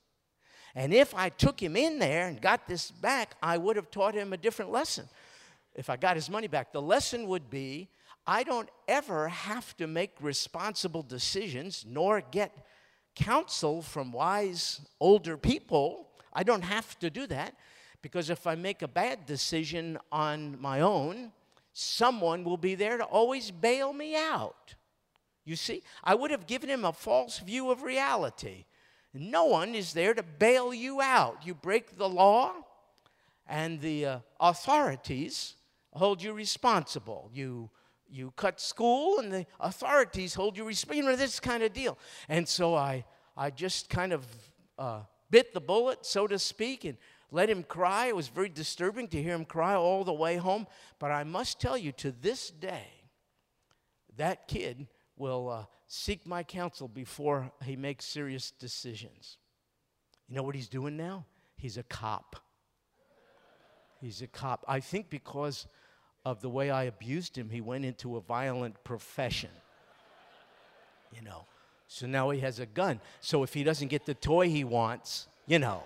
And 0.74 0.92
if 0.92 1.14
I 1.14 1.30
took 1.30 1.62
him 1.62 1.76
in 1.76 1.98
there 1.98 2.26
and 2.26 2.40
got 2.40 2.66
this 2.66 2.90
back, 2.90 3.36
I 3.42 3.56
would 3.56 3.76
have 3.76 3.90
taught 3.90 4.14
him 4.14 4.32
a 4.32 4.36
different 4.36 4.70
lesson. 4.70 5.08
If 5.74 5.88
I 5.88 5.96
got 5.96 6.16
his 6.16 6.28
money 6.28 6.48
back, 6.48 6.72
the 6.72 6.82
lesson 6.82 7.26
would 7.28 7.48
be 7.48 7.88
I 8.26 8.42
don't 8.42 8.70
ever 8.88 9.28
have 9.28 9.76
to 9.76 9.86
make 9.86 10.12
responsible 10.20 11.02
decisions 11.02 11.84
nor 11.86 12.22
get 12.22 12.66
counsel 13.14 13.82
from 13.82 14.12
wise 14.12 14.80
older 15.00 15.36
people. 15.36 16.08
I 16.32 16.42
don't 16.42 16.62
have 16.62 16.98
to 17.00 17.10
do 17.10 17.26
that 17.28 17.54
because 18.02 18.30
if 18.30 18.46
I 18.46 18.54
make 18.54 18.82
a 18.82 18.88
bad 18.88 19.26
decision 19.26 19.98
on 20.10 20.60
my 20.60 20.80
own, 20.80 21.32
someone 21.72 22.44
will 22.44 22.56
be 22.56 22.74
there 22.74 22.96
to 22.98 23.04
always 23.04 23.50
bail 23.50 23.92
me 23.92 24.16
out. 24.16 24.74
You 25.44 25.56
see, 25.56 25.82
I 26.02 26.14
would 26.14 26.30
have 26.30 26.46
given 26.46 26.70
him 26.70 26.84
a 26.84 26.92
false 26.92 27.38
view 27.38 27.70
of 27.70 27.82
reality. 27.82 28.64
No 29.14 29.44
one 29.44 29.76
is 29.76 29.92
there 29.92 30.12
to 30.12 30.24
bail 30.24 30.74
you 30.74 31.00
out. 31.00 31.46
You 31.46 31.54
break 31.54 31.96
the 31.96 32.08
law, 32.08 32.52
and 33.46 33.80
the 33.80 34.06
uh, 34.06 34.18
authorities 34.40 35.54
hold 35.92 36.20
you 36.20 36.32
responsible. 36.32 37.30
You 37.32 37.70
you 38.08 38.32
cut 38.36 38.60
school, 38.60 39.20
and 39.20 39.32
the 39.32 39.46
authorities 39.60 40.34
hold 40.34 40.56
you 40.56 40.64
responsible. 40.64 40.96
You 40.96 41.10
know 41.10 41.16
this 41.16 41.38
kind 41.38 41.62
of 41.62 41.72
deal. 41.72 41.96
And 42.28 42.48
so 42.48 42.74
I 42.74 43.04
I 43.36 43.50
just 43.50 43.88
kind 43.88 44.12
of 44.12 44.26
uh, 44.78 45.00
bit 45.30 45.54
the 45.54 45.60
bullet, 45.60 46.04
so 46.04 46.26
to 46.26 46.38
speak, 46.38 46.84
and 46.84 46.98
let 47.30 47.48
him 47.48 47.62
cry. 47.62 48.06
It 48.06 48.16
was 48.16 48.28
very 48.28 48.48
disturbing 48.48 49.08
to 49.08 49.22
hear 49.22 49.34
him 49.34 49.44
cry 49.44 49.74
all 49.74 50.04
the 50.04 50.12
way 50.12 50.36
home. 50.36 50.66
But 50.98 51.12
I 51.12 51.24
must 51.24 51.60
tell 51.60 51.78
you, 51.78 51.92
to 51.92 52.12
this 52.12 52.50
day, 52.50 52.86
that 54.16 54.48
kid 54.48 54.88
will 55.16 55.48
uh, 55.48 55.64
seek 55.94 56.26
my 56.26 56.42
counsel 56.42 56.88
before 56.88 57.52
he 57.62 57.76
makes 57.76 58.04
serious 58.04 58.50
decisions. 58.50 59.38
You 60.28 60.34
know 60.34 60.42
what 60.42 60.56
he's 60.56 60.68
doing 60.68 60.96
now? 60.96 61.24
He's 61.56 61.76
a 61.76 61.84
cop. 61.84 62.36
He's 64.00 64.20
a 64.20 64.26
cop. 64.26 64.64
I 64.66 64.80
think 64.80 65.08
because 65.08 65.68
of 66.24 66.40
the 66.40 66.48
way 66.48 66.70
I 66.70 66.84
abused 66.84 67.38
him, 67.38 67.48
he 67.48 67.60
went 67.60 67.84
into 67.84 68.16
a 68.16 68.20
violent 68.20 68.82
profession. 68.82 69.50
You 71.14 71.22
know. 71.22 71.46
So 71.86 72.06
now 72.06 72.30
he 72.30 72.40
has 72.40 72.58
a 72.58 72.66
gun. 72.66 73.00
So 73.20 73.44
if 73.44 73.54
he 73.54 73.62
doesn't 73.62 73.88
get 73.88 74.04
the 74.04 74.14
toy 74.14 74.48
he 74.48 74.64
wants, 74.64 75.28
you 75.46 75.60
know. 75.60 75.84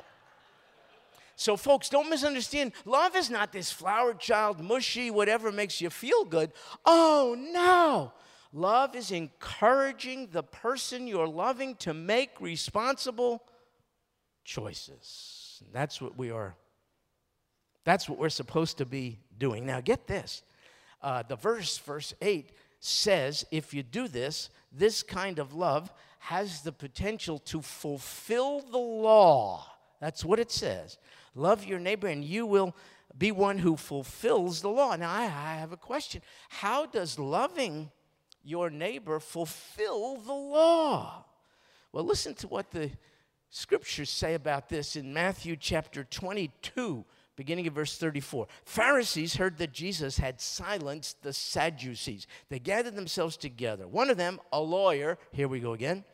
So, 1.36 1.56
folks, 1.56 1.88
don't 1.90 2.08
misunderstand. 2.08 2.72
Love 2.84 3.14
is 3.14 3.28
not 3.28 3.52
this 3.52 3.70
flower 3.70 4.14
child, 4.14 4.58
mushy, 4.60 5.10
whatever 5.10 5.52
makes 5.52 5.80
you 5.80 5.90
feel 5.90 6.24
good. 6.24 6.50
Oh, 6.84 7.36
no. 7.38 8.12
Love 8.52 8.96
is 8.96 9.10
encouraging 9.10 10.28
the 10.32 10.42
person 10.42 11.06
you're 11.06 11.28
loving 11.28 11.74
to 11.76 11.92
make 11.92 12.40
responsible 12.40 13.42
choices. 14.44 15.62
And 15.64 15.72
that's 15.72 16.00
what 16.00 16.16
we 16.16 16.30
are. 16.30 16.56
That's 17.84 18.08
what 18.08 18.18
we're 18.18 18.28
supposed 18.30 18.78
to 18.78 18.86
be 18.86 19.18
doing. 19.38 19.66
Now, 19.66 19.80
get 19.80 20.06
this. 20.06 20.42
Uh, 21.02 21.22
the 21.22 21.36
verse, 21.36 21.78
verse 21.78 22.14
8, 22.20 22.52
says 22.80 23.44
if 23.50 23.74
you 23.74 23.82
do 23.82 24.08
this, 24.08 24.50
this 24.72 25.02
kind 25.02 25.38
of 25.38 25.54
love 25.54 25.92
has 26.20 26.62
the 26.62 26.72
potential 26.72 27.38
to 27.38 27.62
fulfill 27.62 28.60
the 28.60 28.78
law. 28.78 29.66
That's 30.00 30.24
what 30.24 30.38
it 30.38 30.50
says. 30.50 30.98
Love 31.34 31.64
your 31.64 31.78
neighbor, 31.78 32.08
and 32.08 32.24
you 32.24 32.46
will 32.46 32.74
be 33.16 33.32
one 33.32 33.58
who 33.58 33.76
fulfills 33.76 34.60
the 34.60 34.68
law. 34.68 34.94
Now, 34.96 35.10
I, 35.10 35.22
I 35.22 35.56
have 35.56 35.72
a 35.72 35.76
question. 35.76 36.22
How 36.48 36.86
does 36.86 37.18
loving 37.18 37.90
your 38.48 38.70
neighbor 38.70 39.20
fulfill 39.20 40.16
the 40.16 40.32
law. 40.32 41.24
Well, 41.92 42.04
listen 42.04 42.34
to 42.36 42.48
what 42.48 42.70
the 42.70 42.90
scriptures 43.50 44.10
say 44.10 44.34
about 44.34 44.68
this 44.68 44.96
in 44.96 45.12
Matthew 45.12 45.54
chapter 45.54 46.04
22, 46.04 47.04
beginning 47.36 47.66
of 47.66 47.74
verse 47.74 47.98
34. 47.98 48.46
Pharisees 48.64 49.36
heard 49.36 49.58
that 49.58 49.72
Jesus 49.72 50.18
had 50.18 50.40
silenced 50.40 51.22
the 51.22 51.32
Sadducees. 51.32 52.26
They 52.48 52.58
gathered 52.58 52.96
themselves 52.96 53.36
together. 53.36 53.86
One 53.86 54.08
of 54.08 54.16
them, 54.16 54.40
a 54.52 54.60
lawyer, 54.60 55.18
here 55.32 55.48
we 55.48 55.60
go 55.60 55.74
again, 55.74 56.04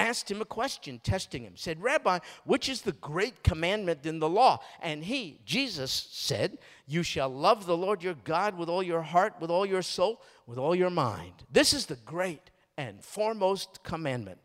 asked 0.00 0.30
him 0.30 0.40
a 0.40 0.46
question, 0.46 0.98
testing 0.98 1.42
him, 1.42 1.52
said, 1.56 1.82
Rabbi, 1.82 2.18
which 2.44 2.68
is 2.68 2.82
the 2.82 2.92
great 2.92 3.44
commandment 3.44 4.06
in 4.06 4.18
the 4.18 4.28
law? 4.28 4.60
And 4.80 5.04
he, 5.04 5.40
Jesus, 5.44 6.08
said, 6.10 6.58
You 6.86 7.02
shall 7.02 7.28
love 7.28 7.66
the 7.66 7.76
Lord 7.76 8.02
your 8.02 8.14
God 8.24 8.56
with 8.56 8.68
all 8.68 8.82
your 8.82 9.02
heart, 9.02 9.34
with 9.40 9.50
all 9.50 9.66
your 9.66 9.82
soul, 9.82 10.22
with 10.46 10.58
all 10.58 10.74
your 10.74 10.90
mind. 10.90 11.34
This 11.52 11.74
is 11.74 11.86
the 11.86 11.96
great 11.96 12.50
and 12.78 13.04
foremost 13.04 13.82
commandment. 13.82 14.38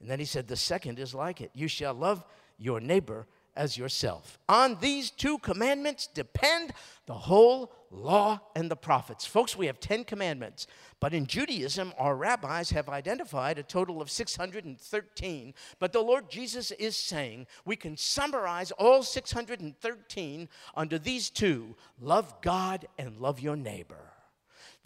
And 0.00 0.10
then 0.10 0.18
he 0.18 0.24
said, 0.24 0.48
The 0.48 0.56
second 0.56 0.98
is 0.98 1.14
like 1.14 1.40
it 1.40 1.50
you 1.54 1.68
shall 1.68 1.94
love 1.94 2.24
your 2.58 2.80
neighbor 2.80 3.26
as 3.56 3.76
yourself. 3.76 4.38
On 4.48 4.76
these 4.80 5.10
two 5.10 5.38
commandments 5.38 6.06
depend 6.06 6.72
the 7.06 7.14
whole 7.14 7.72
law 7.90 8.40
and 8.56 8.70
the 8.70 8.76
prophets. 8.76 9.26
Folks, 9.26 9.56
we 9.56 9.66
have 9.66 9.78
10 9.78 10.04
commandments, 10.04 10.66
but 11.00 11.12
in 11.12 11.26
Judaism, 11.26 11.92
our 11.98 12.16
rabbis 12.16 12.70
have 12.70 12.88
identified 12.88 13.58
a 13.58 13.62
total 13.62 14.00
of 14.00 14.10
613. 14.10 15.54
But 15.78 15.92
the 15.92 16.00
Lord 16.00 16.30
Jesus 16.30 16.70
is 16.72 16.96
saying 16.96 17.46
we 17.64 17.76
can 17.76 17.96
summarize 17.96 18.70
all 18.72 19.02
613 19.02 20.48
under 20.74 20.98
these 20.98 21.30
two 21.30 21.74
love 22.00 22.40
God 22.40 22.86
and 22.98 23.18
love 23.18 23.40
your 23.40 23.56
neighbor. 23.56 24.12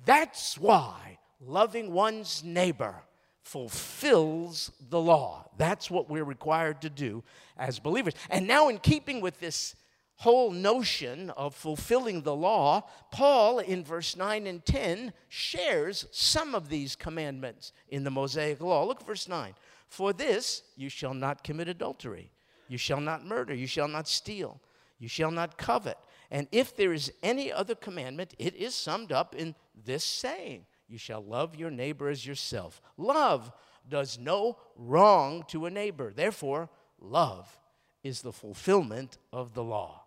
That's 0.04 0.58
why 0.58 1.18
loving 1.40 1.92
one's 1.92 2.42
neighbor 2.42 3.02
fulfills 3.46 4.72
the 4.90 5.00
law. 5.00 5.48
That's 5.56 5.88
what 5.88 6.10
we're 6.10 6.24
required 6.24 6.82
to 6.82 6.90
do 6.90 7.22
as 7.56 7.78
believers. 7.78 8.14
And 8.28 8.48
now, 8.48 8.68
in 8.68 8.78
keeping 8.78 9.20
with 9.20 9.38
this 9.38 9.76
whole 10.16 10.50
notion 10.50 11.30
of 11.30 11.54
fulfilling 11.54 12.22
the 12.22 12.34
law, 12.34 12.82
Paul 13.12 13.60
in 13.60 13.84
verse 13.84 14.16
9 14.16 14.48
and 14.48 14.64
10 14.64 15.12
shares 15.28 16.08
some 16.10 16.56
of 16.56 16.68
these 16.68 16.96
commandments 16.96 17.72
in 17.88 18.02
the 18.02 18.10
Mosaic 18.10 18.60
law. 18.60 18.84
Look 18.84 19.02
at 19.02 19.06
verse 19.06 19.28
9. 19.28 19.54
For 19.86 20.12
this 20.12 20.64
you 20.76 20.88
shall 20.88 21.14
not 21.14 21.44
commit 21.44 21.68
adultery, 21.68 22.32
you 22.66 22.78
shall 22.78 23.00
not 23.00 23.24
murder, 23.24 23.54
you 23.54 23.68
shall 23.68 23.86
not 23.86 24.08
steal, 24.08 24.60
you 24.98 25.06
shall 25.06 25.30
not 25.30 25.56
covet. 25.56 25.98
And 26.32 26.48
if 26.50 26.74
there 26.74 26.92
is 26.92 27.12
any 27.22 27.52
other 27.52 27.76
commandment, 27.76 28.34
it 28.40 28.56
is 28.56 28.74
summed 28.74 29.12
up 29.12 29.36
in 29.36 29.54
this 29.84 30.02
saying 30.02 30.66
you 30.88 30.98
shall 30.98 31.22
love 31.22 31.56
your 31.56 31.70
neighbor 31.70 32.08
as 32.08 32.26
yourself. 32.26 32.80
Love 32.96 33.52
does 33.88 34.18
no 34.18 34.58
wrong 34.76 35.44
to 35.48 35.66
a 35.66 35.70
neighbor. 35.70 36.12
Therefore, 36.14 36.68
love 37.00 37.58
is 38.02 38.22
the 38.22 38.32
fulfillment 38.32 39.18
of 39.32 39.54
the 39.54 39.64
law. 39.64 40.04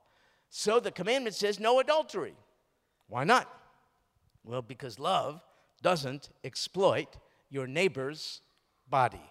So 0.50 0.80
the 0.80 0.92
commandment 0.92 1.36
says 1.36 1.60
no 1.60 1.80
adultery. 1.80 2.36
Why 3.08 3.24
not? 3.24 3.48
Well, 4.44 4.62
because 4.62 5.00
love 5.00 5.42
doesn't 5.82 6.30
exploit 6.44 7.18
your 7.50 7.68
neighbor's 7.68 8.42
body. 8.90 9.22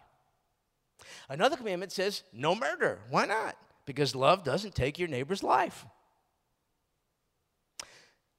Another 1.28 1.56
commandment 1.56 1.92
says 1.92 2.22
no 2.32 2.54
murder. 2.54 3.00
Why 3.10 3.24
not? 3.24 3.56
Because 3.86 4.14
love 4.14 4.44
doesn't 4.44 4.74
take 4.74 4.98
your 4.98 5.08
neighbor's 5.08 5.42
life. 5.42 5.86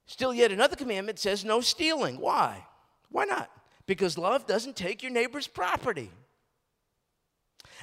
Still, 0.06 0.34
yet 0.34 0.52
another 0.52 0.76
commandment 0.76 1.18
says 1.18 1.44
no 1.44 1.60
stealing. 1.60 2.18
Why? 2.18 2.66
Why 3.10 3.24
not? 3.24 3.50
Because 3.86 4.16
love 4.16 4.46
doesn't 4.46 4.76
take 4.76 5.02
your 5.02 5.12
neighbor's 5.12 5.46
property. 5.46 6.10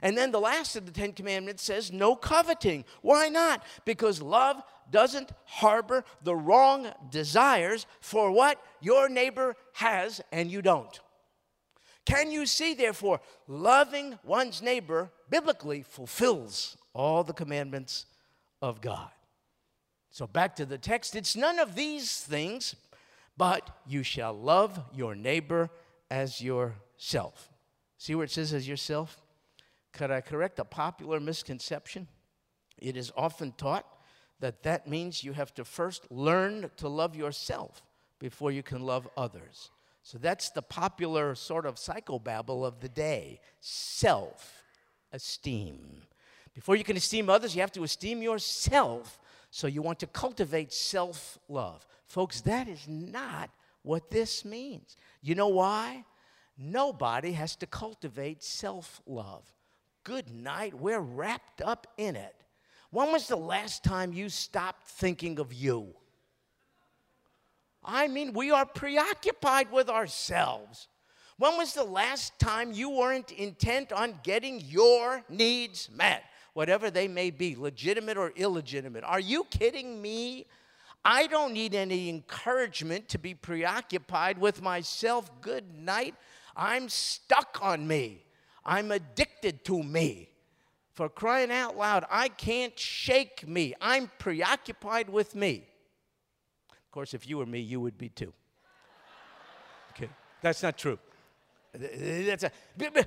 And 0.01 0.17
then 0.17 0.31
the 0.31 0.39
last 0.39 0.75
of 0.75 0.85
the 0.85 0.91
Ten 0.91 1.11
Commandments 1.13 1.63
says 1.63 1.91
no 1.91 2.15
coveting. 2.15 2.85
Why 3.01 3.29
not? 3.29 3.63
Because 3.85 4.21
love 4.21 4.61
doesn't 4.91 5.31
harbor 5.45 6.03
the 6.23 6.35
wrong 6.35 6.91
desires 7.09 7.85
for 7.99 8.31
what 8.31 8.61
your 8.79 9.09
neighbor 9.09 9.55
has 9.73 10.21
and 10.31 10.51
you 10.51 10.61
don't. 10.61 10.99
Can 12.05 12.31
you 12.31 12.45
see, 12.45 12.73
therefore, 12.73 13.19
loving 13.47 14.17
one's 14.23 14.61
neighbor 14.61 15.11
biblically 15.29 15.81
fulfills 15.81 16.77
all 16.93 17.23
the 17.23 17.33
commandments 17.33 18.05
of 18.61 18.79
God? 18.79 19.09
So, 20.09 20.25
back 20.25 20.55
to 20.55 20.65
the 20.65 20.77
text, 20.77 21.17
it's 21.17 21.35
none 21.35 21.59
of 21.59 21.75
these 21.75 22.21
things, 22.21 22.75
but 23.37 23.69
you 23.85 24.03
shall 24.03 24.33
love 24.33 24.79
your 24.93 25.15
neighbor 25.15 25.69
as 26.09 26.41
yourself. 26.41 27.51
See 27.97 28.15
where 28.15 28.25
it 28.25 28.31
says 28.31 28.53
as 28.53 28.67
yourself? 28.67 29.21
Could 29.93 30.11
I 30.11 30.21
correct 30.21 30.59
a 30.59 30.65
popular 30.65 31.19
misconception? 31.19 32.07
It 32.77 32.95
is 32.97 33.11
often 33.15 33.53
taught 33.53 33.85
that 34.39 34.63
that 34.63 34.87
means 34.87 35.23
you 35.23 35.33
have 35.33 35.53
to 35.55 35.65
first 35.65 36.11
learn 36.11 36.69
to 36.77 36.87
love 36.87 37.15
yourself 37.15 37.83
before 38.19 38.51
you 38.51 38.63
can 38.63 38.81
love 38.81 39.07
others. 39.17 39.71
So 40.03 40.17
that's 40.17 40.51
the 40.51 40.61
popular 40.61 41.35
sort 41.35 41.65
of 41.65 41.75
psychobabble 41.75 42.65
of 42.65 42.79
the 42.79 42.89
day 42.89 43.41
self 43.59 44.63
esteem. 45.11 46.03
Before 46.53 46.75
you 46.75 46.83
can 46.83 46.97
esteem 46.97 47.29
others, 47.29 47.55
you 47.55 47.61
have 47.61 47.71
to 47.73 47.83
esteem 47.83 48.21
yourself. 48.21 49.19
So 49.51 49.67
you 49.67 49.81
want 49.81 49.99
to 49.99 50.07
cultivate 50.07 50.71
self 50.71 51.37
love. 51.49 51.85
Folks, 52.07 52.41
that 52.41 52.67
is 52.67 52.87
not 52.87 53.49
what 53.83 54.09
this 54.09 54.43
means. 54.43 54.95
You 55.21 55.35
know 55.35 55.49
why? 55.49 56.05
Nobody 56.57 57.33
has 57.33 57.55
to 57.57 57.67
cultivate 57.67 58.43
self 58.43 59.01
love. 59.05 59.43
Good 60.03 60.31
night, 60.33 60.73
we're 60.73 61.01
wrapped 61.01 61.61
up 61.61 61.85
in 61.97 62.15
it. 62.15 62.33
When 62.89 63.11
was 63.11 63.27
the 63.27 63.35
last 63.35 63.83
time 63.83 64.13
you 64.13 64.29
stopped 64.29 64.87
thinking 64.87 65.39
of 65.39 65.53
you? 65.53 65.93
I 67.83 68.07
mean, 68.07 68.33
we 68.33 68.51
are 68.51 68.65
preoccupied 68.65 69.71
with 69.71 69.89
ourselves. 69.89 70.87
When 71.37 71.57
was 71.57 71.73
the 71.73 71.83
last 71.83 72.39
time 72.39 72.71
you 72.71 72.89
weren't 72.89 73.31
intent 73.31 73.91
on 73.91 74.19
getting 74.23 74.59
your 74.61 75.23
needs 75.29 75.89
met, 75.93 76.23
whatever 76.53 76.89
they 76.89 77.07
may 77.07 77.29
be, 77.29 77.55
legitimate 77.55 78.17
or 78.17 78.31
illegitimate? 78.35 79.03
Are 79.03 79.19
you 79.19 79.43
kidding 79.45 80.01
me? 80.01 80.45
I 81.09 81.27
don't 81.27 81.53
need 81.53 81.73
any 81.73 82.09
encouragement 82.09 83.07
to 83.09 83.17
be 83.17 83.33
preoccupied 83.33 84.37
with 84.37 84.61
myself. 84.61 85.31
Good 85.39 85.73
night. 85.73 86.15
I'm 86.53 86.89
stuck 86.89 87.59
on 87.61 87.87
me. 87.87 88.25
I'm 88.65 88.91
addicted 88.91 89.63
to 89.65 89.81
me. 89.81 90.29
For 90.91 91.07
crying 91.07 91.49
out 91.49 91.77
loud, 91.77 92.03
I 92.11 92.27
can't 92.27 92.77
shake 92.77 93.47
me. 93.47 93.73
I'm 93.79 94.11
preoccupied 94.19 95.09
with 95.09 95.33
me. 95.33 95.63
Of 96.71 96.91
course, 96.91 97.13
if 97.13 97.25
you 97.25 97.37
were 97.37 97.45
me, 97.45 97.61
you 97.61 97.79
would 97.79 97.97
be 97.97 98.09
too. 98.09 98.33
Okay, 99.91 100.09
that's 100.41 100.61
not 100.61 100.77
true. 100.77 100.99
That's 101.73 102.43
a, 102.43 102.51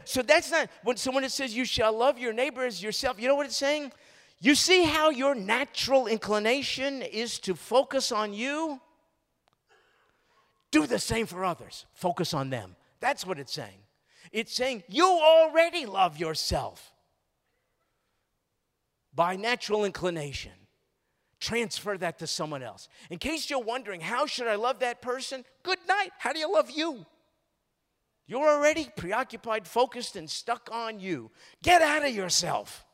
so 0.04 0.22
that's 0.22 0.50
not 0.50 0.70
when 0.84 0.96
so 0.96 1.10
when 1.10 1.24
it 1.24 1.32
says 1.32 1.54
you 1.54 1.64
shall 1.64 1.92
love 1.92 2.18
your 2.18 2.32
neighbor 2.32 2.64
as 2.64 2.82
yourself. 2.82 3.20
You 3.20 3.28
know 3.28 3.34
what 3.34 3.46
it's 3.46 3.56
saying? 3.56 3.92
You 4.40 4.54
see 4.54 4.84
how 4.84 5.10
your 5.10 5.34
natural 5.34 6.06
inclination 6.06 7.02
is 7.02 7.38
to 7.40 7.54
focus 7.54 8.10
on 8.10 8.32
you? 8.32 8.80
Do 10.70 10.86
the 10.86 10.98
same 10.98 11.26
for 11.26 11.44
others. 11.44 11.84
Focus 11.92 12.32
on 12.32 12.48
them. 12.48 12.76
That's 13.00 13.26
what 13.26 13.38
it's 13.38 13.52
saying. 13.52 13.82
It's 14.32 14.54
saying 14.54 14.84
you 14.88 15.06
already 15.06 15.84
love 15.84 16.16
yourself 16.16 16.92
by 19.14 19.36
natural 19.36 19.84
inclination. 19.84 20.52
Transfer 21.38 21.98
that 21.98 22.18
to 22.20 22.26
someone 22.26 22.62
else. 22.62 22.88
In 23.10 23.18
case 23.18 23.50
you're 23.50 23.58
wondering, 23.58 24.00
how 24.00 24.26
should 24.26 24.46
I 24.46 24.54
love 24.54 24.78
that 24.80 25.02
person? 25.02 25.44
Good 25.62 25.78
night. 25.88 26.10
How 26.18 26.32
do 26.32 26.38
you 26.38 26.52
love 26.52 26.70
you? 26.70 27.04
You're 28.26 28.48
already 28.48 28.88
preoccupied, 28.96 29.66
focused, 29.66 30.16
and 30.16 30.30
stuck 30.30 30.68
on 30.70 31.00
you. 31.00 31.30
Get 31.62 31.82
out 31.82 32.04
of 32.04 32.14
yourself 32.14 32.86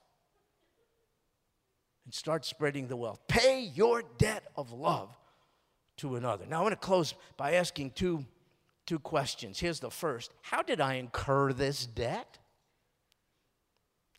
and 2.07 2.15
start 2.15 2.47
spreading 2.47 2.87
the 2.89 2.97
wealth. 2.97 3.21
Pay 3.29 3.61
your 3.75 4.03
debt 4.17 4.45
of 4.57 4.73
love 4.73 5.15
to 5.99 6.17
another. 6.17 6.47
Now, 6.49 6.61
I 6.61 6.63
want 6.63 6.73
to 6.73 6.87
close 6.87 7.15
by 7.37 7.55
asking 7.55 7.91
two, 7.91 8.25
two 8.87 8.99
questions. 8.99 9.59
Here's 9.59 9.81
the 9.81 9.91
first 9.91 10.33
How 10.41 10.63
did 10.63 10.81
I 10.81 10.95
incur 10.95 11.53
this 11.53 11.85
debt? 11.85 12.39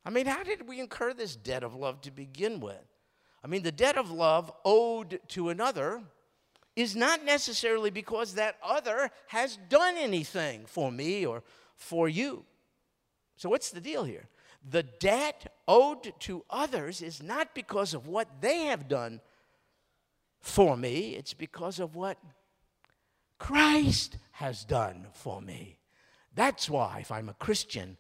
I 0.06 0.10
mean, 0.10 0.26
how 0.26 0.44
did 0.44 0.68
we 0.68 0.80
incur 0.80 1.14
this 1.14 1.36
debt 1.36 1.64
of 1.64 1.76
love 1.76 2.02
to 2.02 2.12
begin 2.12 2.60
with? 2.60 2.86
I 3.44 3.48
mean, 3.48 3.64
the 3.64 3.72
debt 3.72 3.98
of 3.98 4.12
love 4.12 4.52
owed 4.64 5.20
to 5.30 5.50
another 5.50 6.02
is 6.76 6.96
not 6.96 7.26
necessarily 7.26 7.90
because 7.90 8.36
that 8.36 8.58
other 8.64 9.10
has 9.28 9.58
done 9.70 9.96
anything 9.98 10.66
for 10.66 10.92
me 10.92 11.26
or 11.26 11.44
for 11.76 12.08
you. 12.08 12.46
So, 13.38 13.50
what's 13.50 13.72
the 13.72 13.82
deal 13.82 14.04
here? 14.04 14.30
the 14.70 14.84
debt 14.84 15.54
owed 15.68 16.14
to 16.22 16.44
others 16.50 17.02
is 17.02 17.22
not 17.22 17.54
because 17.54 17.94
of 17.94 18.08
what 18.08 18.42
they 18.42 18.66
have 18.66 18.88
done 18.88 19.22
for 20.40 20.78
me, 20.78 21.16
it's 21.16 21.34
because 21.34 21.80
of 21.80 21.96
what 21.96 22.18
Christ 23.40 24.18
has 24.34 24.64
done 24.64 25.08
for 25.14 25.42
me. 25.42 25.80
That's 26.36 26.70
why, 26.70 27.00
if 27.02 27.12
I'm 27.12 27.30
a 27.30 27.34
Christian, 27.34 27.98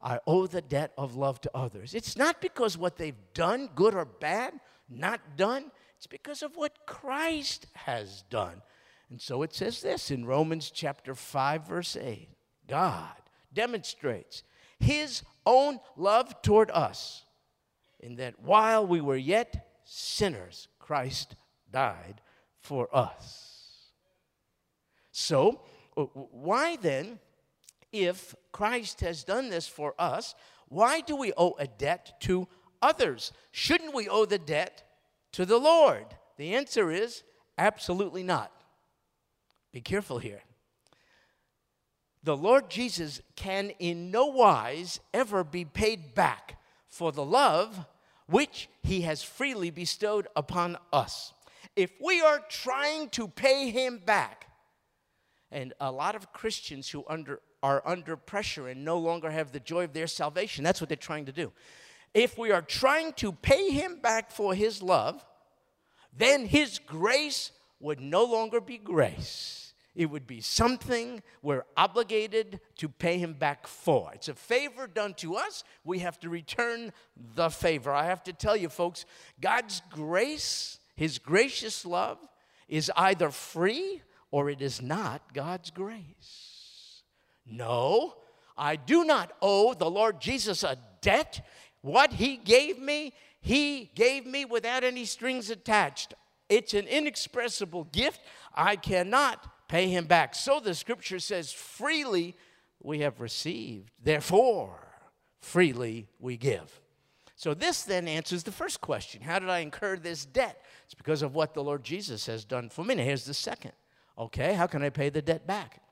I 0.00 0.20
owe 0.26 0.46
the 0.46 0.62
debt 0.62 0.92
of 0.96 1.16
love 1.16 1.40
to 1.42 1.50
others. 1.54 1.94
It's 1.94 2.16
not 2.16 2.40
because 2.40 2.78
what 2.78 2.96
they've 2.96 3.14
done, 3.32 3.70
good 3.74 3.94
or 3.94 4.04
bad, 4.04 4.54
not 4.88 5.20
done, 5.36 5.70
it's 5.96 6.06
because 6.06 6.42
of 6.42 6.56
what 6.56 6.86
Christ 6.86 7.66
has 7.72 8.22
done. 8.30 8.62
And 9.10 9.20
so 9.20 9.42
it 9.42 9.54
says 9.54 9.80
this 9.80 10.10
in 10.10 10.26
Romans 10.26 10.70
chapter 10.70 11.14
5, 11.14 11.66
verse 11.66 11.96
8 11.96 12.28
God 12.68 13.12
demonstrates 13.52 14.42
his 14.78 15.22
own 15.46 15.80
love 15.96 16.40
toward 16.42 16.70
us 16.70 17.24
in 18.00 18.16
that 18.16 18.40
while 18.40 18.86
we 18.86 19.00
were 19.00 19.16
yet 19.16 19.80
sinners, 19.84 20.68
Christ 20.78 21.36
died 21.70 22.20
for 22.58 22.94
us. 22.94 23.54
So, 25.12 25.60
uh, 25.96 26.02
why 26.02 26.76
then, 26.76 27.18
if 27.92 28.34
Christ 28.52 29.00
has 29.00 29.24
done 29.24 29.48
this 29.48 29.68
for 29.68 29.94
us, 29.98 30.34
why 30.68 31.00
do 31.00 31.16
we 31.16 31.32
owe 31.36 31.54
a 31.58 31.66
debt 31.66 32.14
to 32.20 32.48
others? 32.82 33.32
Shouldn't 33.52 33.94
we 33.94 34.08
owe 34.08 34.24
the 34.24 34.38
debt 34.38 34.82
to 35.32 35.46
the 35.46 35.58
Lord? 35.58 36.06
The 36.36 36.54
answer 36.54 36.90
is 36.90 37.22
absolutely 37.56 38.22
not. 38.22 38.50
Be 39.72 39.80
careful 39.80 40.18
here. 40.18 40.42
The 42.24 42.36
Lord 42.36 42.70
Jesus 42.70 43.20
can 43.36 43.70
in 43.78 44.10
no 44.10 44.24
wise 44.24 44.98
ever 45.12 45.44
be 45.44 45.66
paid 45.66 46.14
back 46.14 46.58
for 46.88 47.12
the 47.12 47.24
love 47.24 47.84
which 48.26 48.70
he 48.82 49.02
has 49.02 49.22
freely 49.22 49.70
bestowed 49.70 50.26
upon 50.34 50.78
us. 50.90 51.34
If 51.76 51.90
we 52.02 52.22
are 52.22 52.40
trying 52.48 53.10
to 53.10 53.28
pay 53.28 53.70
him 53.70 54.00
back, 54.04 54.46
and 55.50 55.74
a 55.78 55.92
lot 55.92 56.14
of 56.14 56.32
Christians 56.32 56.88
who 56.88 57.04
under, 57.08 57.40
are 57.62 57.82
under 57.84 58.16
pressure 58.16 58.68
and 58.68 58.86
no 58.86 58.98
longer 58.98 59.30
have 59.30 59.52
the 59.52 59.60
joy 59.60 59.84
of 59.84 59.92
their 59.92 60.06
salvation, 60.06 60.64
that's 60.64 60.80
what 60.80 60.88
they're 60.88 60.96
trying 60.96 61.26
to 61.26 61.32
do. 61.32 61.52
If 62.14 62.38
we 62.38 62.50
are 62.52 62.62
trying 62.62 63.12
to 63.14 63.32
pay 63.32 63.68
him 63.68 64.00
back 64.00 64.30
for 64.30 64.54
his 64.54 64.82
love, 64.82 65.22
then 66.16 66.46
his 66.46 66.78
grace 66.78 67.52
would 67.80 68.00
no 68.00 68.24
longer 68.24 68.62
be 68.62 68.78
grace 68.78 69.63
it 69.94 70.06
would 70.06 70.26
be 70.26 70.40
something 70.40 71.22
we're 71.40 71.64
obligated 71.76 72.60
to 72.78 72.88
pay 72.88 73.18
him 73.18 73.34
back 73.34 73.66
for. 73.66 74.10
It's 74.12 74.28
a 74.28 74.34
favor 74.34 74.86
done 74.86 75.14
to 75.14 75.36
us. 75.36 75.62
We 75.84 76.00
have 76.00 76.18
to 76.20 76.28
return 76.28 76.92
the 77.34 77.48
favor. 77.48 77.92
I 77.92 78.06
have 78.06 78.24
to 78.24 78.32
tell 78.32 78.56
you, 78.56 78.68
folks, 78.68 79.04
God's 79.40 79.82
grace, 79.90 80.80
his 80.96 81.18
gracious 81.18 81.86
love, 81.86 82.18
is 82.68 82.90
either 82.96 83.30
free 83.30 84.02
or 84.32 84.50
it 84.50 84.60
is 84.60 84.82
not 84.82 85.32
God's 85.32 85.70
grace. 85.70 87.02
No, 87.46 88.16
I 88.56 88.76
do 88.76 89.04
not 89.04 89.32
owe 89.40 89.74
the 89.74 89.90
Lord 89.90 90.20
Jesus 90.20 90.64
a 90.64 90.76
debt. 91.02 91.46
What 91.82 92.14
he 92.14 92.36
gave 92.36 92.80
me, 92.80 93.12
he 93.40 93.90
gave 93.94 94.26
me 94.26 94.44
without 94.44 94.82
any 94.82 95.04
strings 95.04 95.50
attached. 95.50 96.14
It's 96.48 96.74
an 96.74 96.88
inexpressible 96.88 97.84
gift. 97.84 98.20
I 98.54 98.76
cannot 98.76 99.53
pay 99.68 99.88
him 99.88 100.06
back. 100.06 100.34
So 100.34 100.60
the 100.60 100.74
scripture 100.74 101.18
says, 101.18 101.52
freely 101.52 102.36
we 102.82 103.00
have 103.00 103.20
received, 103.20 103.90
therefore, 104.02 104.78
freely 105.40 106.06
we 106.18 106.36
give. 106.36 106.80
So 107.36 107.52
this 107.52 107.82
then 107.82 108.06
answers 108.06 108.42
the 108.42 108.52
first 108.52 108.80
question 108.80 109.20
How 109.22 109.38
did 109.38 109.48
I 109.48 109.58
incur 109.58 109.96
this 109.96 110.24
debt? 110.24 110.62
It's 110.84 110.94
because 110.94 111.22
of 111.22 111.34
what 111.34 111.54
the 111.54 111.62
Lord 111.62 111.82
Jesus 111.82 112.26
has 112.26 112.44
done 112.44 112.68
for 112.68 112.84
me. 112.84 112.94
Now, 112.94 113.02
here's 113.04 113.24
the 113.24 113.34
second. 113.34 113.72
Okay, 114.16 114.54
how 114.54 114.66
can 114.66 114.82
I 114.82 114.90
pay 114.90 115.08
the 115.10 115.22
debt 115.22 115.46
back? 115.46 115.82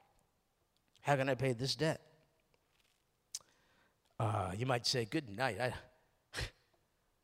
How 1.00 1.16
can 1.16 1.28
I 1.28 1.34
pay 1.34 1.52
this 1.52 1.74
debt? 1.74 2.00
Uh, 4.20 4.52
you 4.56 4.66
might 4.66 4.86
say, 4.86 5.04
Good 5.04 5.36
night. 5.36 5.60
I, 5.60 5.74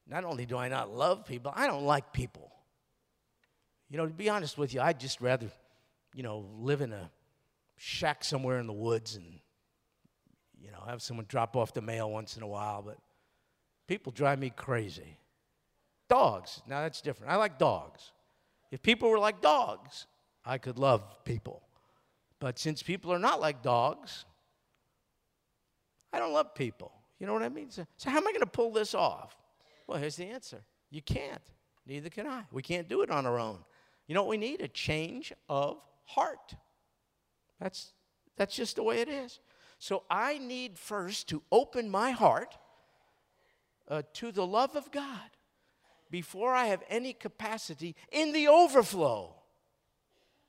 not 0.08 0.24
only 0.24 0.46
do 0.46 0.56
I 0.56 0.68
not 0.68 0.90
love 0.90 1.24
people, 1.24 1.52
I 1.54 1.66
don't 1.66 1.84
like 1.84 2.12
people. 2.12 2.50
You 3.88 3.96
know, 3.96 4.06
to 4.06 4.12
be 4.12 4.28
honest 4.28 4.58
with 4.58 4.74
you, 4.74 4.80
I'd 4.80 4.98
just 4.98 5.20
rather 5.20 5.48
you 6.14 6.23
know, 6.23 6.47
live 6.59 6.81
in 6.81 6.92
a 6.92 7.11
shack 7.77 8.25
somewhere 8.25 8.59
in 8.59 8.66
the 8.66 8.73
woods 8.73 9.16
and, 9.16 9.27
you 10.61 10.71
know, 10.71 10.83
have 10.87 11.03
someone 11.03 11.27
drop 11.29 11.57
off 11.57 11.73
the 11.73 11.83
mail 11.83 12.11
once 12.11 12.37
in 12.37 12.42
a 12.42 12.47
while. 12.47 12.83
But 12.83 12.99
people 13.87 14.12
drive 14.12 14.38
me 14.38 14.51
crazy. 14.51 15.18
Dogs, 16.09 16.62
now 16.66 16.81
that's 16.81 17.01
different. 17.01 17.33
I 17.33 17.37
like 17.37 17.59
dogs. 17.59 18.12
If 18.71 18.83
people 18.83 19.11
were 19.11 19.18
like 19.18 19.40
dogs, 19.40 20.07
I 20.44 20.59
could 20.59 20.79
love 20.79 21.03
people. 21.25 21.62
But 22.40 22.59
since 22.59 22.83
people 22.83 23.12
are 23.12 23.18
not 23.18 23.40
like 23.40 23.62
dogs, 23.62 24.25
I 26.12 26.18
don't 26.18 26.33
love 26.33 26.55
people. 26.55 26.92
You 27.18 27.27
know 27.27 27.33
what 27.33 27.42
I 27.42 27.49
mean? 27.49 27.71
So, 27.71 27.87
so 27.97 28.11
how 28.11 28.18
am 28.18 28.27
I 28.27 28.31
going 28.31 28.40
to 28.40 28.47
pull 28.47 28.73
this 28.73 28.94
off? 28.94 29.37
Well, 29.87 29.99
here's 29.99 30.16
the 30.16 30.27
answer 30.27 30.62
you 30.90 31.03
can't. 31.03 31.42
Neither 31.87 32.11
can 32.11 32.27
I. 32.27 32.44
We 32.53 32.62
can't 32.62 32.88
do 32.88 33.03
it 33.03 33.11
on 33.11 33.27
our 33.27 33.38
own. 33.38 33.59
You 34.07 34.14
know 34.14 34.23
what 34.23 34.31
we 34.31 34.37
need? 34.37 34.61
A 34.61 34.68
change 34.68 35.33
of 35.49 35.79
heart. 36.09 36.55
That's, 37.61 37.92
that's 38.37 38.55
just 38.55 38.77
the 38.77 38.83
way 38.83 39.01
it 39.01 39.09
is. 39.09 39.40
So 39.79 40.03
I 40.11 40.38
need 40.38 40.79
first 40.79 41.29
to 41.29 41.42
open 41.53 41.88
my 41.88 42.11
heart 42.11 42.57
uh, 43.88 44.03
to 44.14 44.33
the 44.33 44.47
love 44.47 44.77
of 44.77 44.90
God 44.90 45.31
before 46.11 46.55
I 46.55 46.66
have 46.66 46.83
any 46.88 47.12
capacity 47.12 47.94
in 48.11 48.33
the 48.33 48.49
overflow 48.49 49.35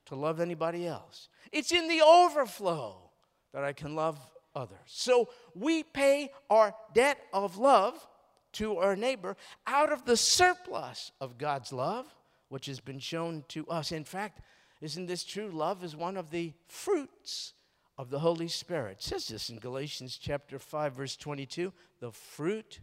to 0.06 0.16
love 0.16 0.40
anybody 0.40 0.88
else. 0.88 1.30
It's 1.52 1.72
in 1.72 1.88
the 1.88 2.02
overflow 2.02 3.12
that 3.54 3.64
I 3.64 3.74
can 3.74 3.96
love 3.96 4.20
others. 4.56 4.80
So 4.86 5.30
we 5.54 5.84
pay 5.84 6.32
our 6.50 6.74
debt 6.94 7.20
of 7.34 7.58
love 7.58 8.08
to 8.54 8.78
our 8.78 8.96
neighbor 8.96 9.38
out 9.68 9.92
of 9.92 10.06
the 10.06 10.18
surplus 10.18 11.12
of 11.22 11.38
God's 11.38 11.72
love, 11.72 12.08
which 12.48 12.66
has 12.66 12.80
been 12.80 13.00
shown 13.00 13.44
to 13.50 13.68
us. 13.68 13.92
In 13.92 14.04
fact, 14.04 14.42
isn't 14.82 15.08
this 15.08 15.24
true? 15.24 15.50
Love 15.50 15.84
is 15.84 15.96
one 15.96 16.18
of 16.18 16.32
the 16.32 16.54
fruits 16.68 17.54
of 17.98 18.10
the 18.10 18.20
Holy 18.20 18.48
Spirit. 18.48 18.98
It 19.00 19.04
says 19.04 19.28
this 19.28 19.50
in 19.50 19.60
Galatians 19.60 20.18
chapter 20.18 20.58
5 20.58 20.94
verse 20.94 21.16
22, 21.18 21.74
the 22.00 22.12
fruit 22.12 22.80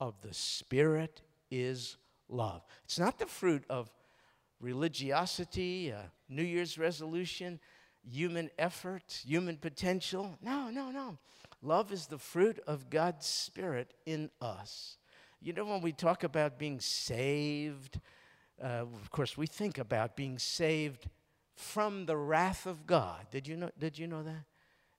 of 0.00 0.20
the 0.22 0.34
Spirit 0.34 1.22
is 1.50 1.96
love. 2.28 2.64
It's 2.84 2.98
not 2.98 3.18
the 3.18 3.26
fruit 3.26 3.64
of 3.70 3.90
religiosity, 4.60 5.92
New 6.28 6.42
Year's 6.42 6.78
resolution, 6.78 7.60
human 8.08 8.50
effort, 8.58 9.22
human 9.24 9.56
potential. 9.56 10.36
No, 10.42 10.70
no, 10.70 10.90
no. 10.90 11.18
Love 11.62 11.92
is 11.92 12.06
the 12.06 12.18
fruit 12.18 12.58
of 12.66 12.90
God's 12.90 13.26
Spirit 13.26 13.94
in 14.04 14.30
us. 14.40 14.98
You 15.40 15.52
know, 15.52 15.64
when 15.64 15.80
we 15.80 15.92
talk 15.92 16.24
about 16.24 16.58
being 16.58 16.80
saved, 16.80 18.00
uh, 18.62 18.82
of 18.82 19.10
course, 19.10 19.36
we 19.36 19.46
think 19.46 19.78
about 19.78 20.16
being 20.16 20.38
saved 20.38 21.08
from 21.56 22.06
the 22.06 22.16
wrath 22.16 22.66
of 22.66 22.86
God. 22.86 23.26
Did 23.30 23.48
you 23.48 23.56
know, 23.56 23.70
did 23.78 23.98
you 23.98 24.06
know 24.06 24.22
that? 24.22 24.44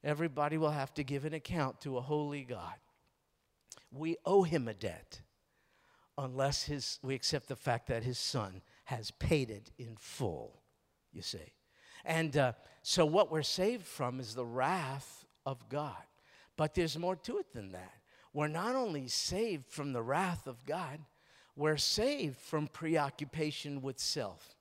Everybody 0.04 0.58
will 0.58 0.72
have 0.72 0.94
to 0.96 1.04
give 1.04 1.26
an 1.26 1.34
account 1.34 1.82
to 1.82 1.98
a 1.98 2.02
holy 2.02 2.44
God. 2.44 2.74
We 3.92 4.18
owe 4.26 4.44
him 4.44 4.68
a 4.68 4.74
debt 4.74 5.22
unless 6.18 6.64
his, 6.64 7.00
we 7.04 7.16
accept 7.16 7.48
the 7.48 7.56
fact 7.56 7.88
that 7.88 8.04
his 8.04 8.18
son 8.18 8.62
has 8.86 9.12
paid 9.12 9.50
it 9.50 9.72
in 9.78 9.96
full, 10.00 10.62
you 11.14 11.22
see. 11.22 11.54
And 12.04 12.36
uh, 12.38 12.54
so, 12.82 13.06
what 13.06 13.32
we're 13.32 13.44
saved 13.44 13.86
from 13.86 14.20
is 14.20 14.34
the 14.34 14.46
wrath 14.46 15.26
of 15.46 15.68
God. 15.70 15.96
But 16.56 16.74
there's 16.74 16.98
more 16.98 17.16
to 17.18 17.38
it 17.38 17.54
than 17.54 17.72
that. 17.74 17.94
We're 18.34 18.48
not 18.48 18.76
only 18.76 19.08
saved 19.08 19.66
from 19.68 19.94
the 19.94 20.02
wrath 20.02 20.48
of 20.48 20.66
God, 20.66 21.00
we're 21.56 21.78
saved 21.78 22.38
from 22.38 22.68
preoccupation 22.68 23.82
with 23.82 24.00
self. 24.00 24.57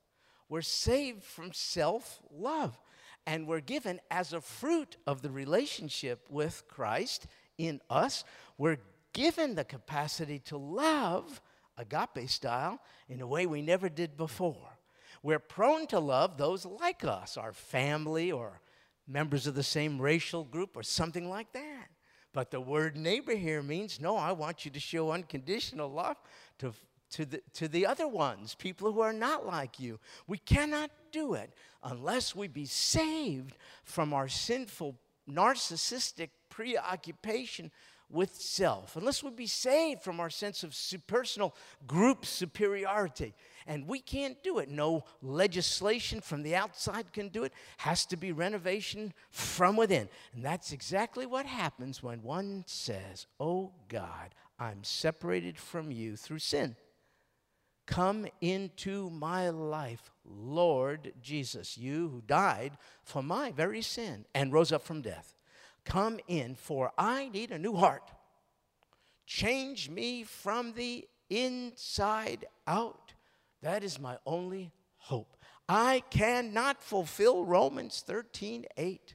We're 0.48 0.62
saved 0.62 1.24
from 1.24 1.52
self 1.52 2.20
love. 2.30 2.78
And 3.26 3.48
we're 3.48 3.60
given 3.60 4.00
as 4.10 4.32
a 4.32 4.40
fruit 4.40 4.96
of 5.06 5.20
the 5.20 5.30
relationship 5.30 6.26
with 6.30 6.62
Christ 6.68 7.26
in 7.58 7.80
us, 7.90 8.22
we're 8.56 8.78
given 9.12 9.54
the 9.54 9.64
capacity 9.64 10.38
to 10.40 10.56
love 10.56 11.40
agape 11.76 12.28
style 12.28 12.80
in 13.08 13.20
a 13.20 13.26
way 13.26 13.46
we 13.46 13.62
never 13.62 13.88
did 13.88 14.16
before. 14.16 14.78
We're 15.22 15.38
prone 15.40 15.86
to 15.88 15.98
love 15.98 16.36
those 16.36 16.64
like 16.64 17.04
us, 17.04 17.36
our 17.36 17.52
family 17.52 18.30
or 18.30 18.60
members 19.08 19.46
of 19.46 19.54
the 19.54 19.62
same 19.62 20.00
racial 20.00 20.44
group 20.44 20.76
or 20.76 20.82
something 20.82 21.28
like 21.28 21.52
that. 21.52 21.88
But 22.32 22.50
the 22.50 22.60
word 22.60 22.96
neighbor 22.96 23.34
here 23.34 23.62
means 23.62 24.00
no, 24.00 24.16
I 24.16 24.32
want 24.32 24.64
you 24.64 24.70
to 24.70 24.80
show 24.80 25.10
unconditional 25.10 25.90
love 25.90 26.16
to 26.58 26.72
to 27.16 27.24
the, 27.24 27.40
to 27.54 27.66
the 27.66 27.86
other 27.86 28.06
ones, 28.06 28.54
people 28.54 28.92
who 28.92 29.00
are 29.00 29.12
not 29.12 29.46
like 29.46 29.80
you. 29.80 29.98
We 30.26 30.36
cannot 30.36 30.90
do 31.12 31.32
it 31.32 31.50
unless 31.82 32.36
we 32.36 32.46
be 32.46 32.66
saved 32.66 33.56
from 33.84 34.12
our 34.12 34.28
sinful, 34.28 34.96
narcissistic 35.26 36.28
preoccupation 36.50 37.70
with 38.10 38.34
self, 38.34 38.96
unless 38.96 39.22
we 39.22 39.30
be 39.30 39.46
saved 39.46 40.02
from 40.02 40.20
our 40.20 40.28
sense 40.28 40.62
of 40.62 40.76
personal 41.06 41.54
group 41.86 42.26
superiority. 42.26 43.32
And 43.66 43.88
we 43.88 43.98
can't 43.98 44.40
do 44.42 44.58
it. 44.58 44.68
No 44.68 45.04
legislation 45.22 46.20
from 46.20 46.42
the 46.42 46.54
outside 46.54 47.14
can 47.14 47.28
do 47.30 47.44
it. 47.44 47.52
Has 47.78 48.04
to 48.06 48.16
be 48.18 48.30
renovation 48.30 49.14
from 49.30 49.74
within. 49.74 50.10
And 50.34 50.44
that's 50.44 50.70
exactly 50.70 51.24
what 51.24 51.46
happens 51.46 52.02
when 52.02 52.22
one 52.22 52.64
says, 52.66 53.26
Oh 53.40 53.72
God, 53.88 54.34
I'm 54.58 54.84
separated 54.84 55.58
from 55.58 55.90
you 55.90 56.16
through 56.16 56.40
sin. 56.40 56.76
Come 57.86 58.26
into 58.40 59.10
my 59.10 59.50
life, 59.50 60.10
Lord 60.24 61.12
Jesus, 61.22 61.78
you 61.78 62.08
who 62.08 62.20
died 62.26 62.72
for 63.04 63.22
my 63.22 63.52
very 63.52 63.80
sin 63.80 64.26
and 64.34 64.52
rose 64.52 64.72
up 64.72 64.82
from 64.82 65.02
death. 65.02 65.34
Come 65.84 66.18
in, 66.26 66.56
for 66.56 66.92
I 66.98 67.28
need 67.28 67.52
a 67.52 67.58
new 67.58 67.76
heart. 67.76 68.10
Change 69.24 69.88
me 69.88 70.24
from 70.24 70.72
the 70.72 71.06
inside 71.30 72.44
out. 72.66 73.12
That 73.62 73.84
is 73.84 74.00
my 74.00 74.18
only 74.26 74.72
hope. 74.96 75.36
I 75.68 76.02
cannot 76.10 76.82
fulfill 76.82 77.44
Romans 77.44 78.02
13 78.06 78.66
8 78.76 79.14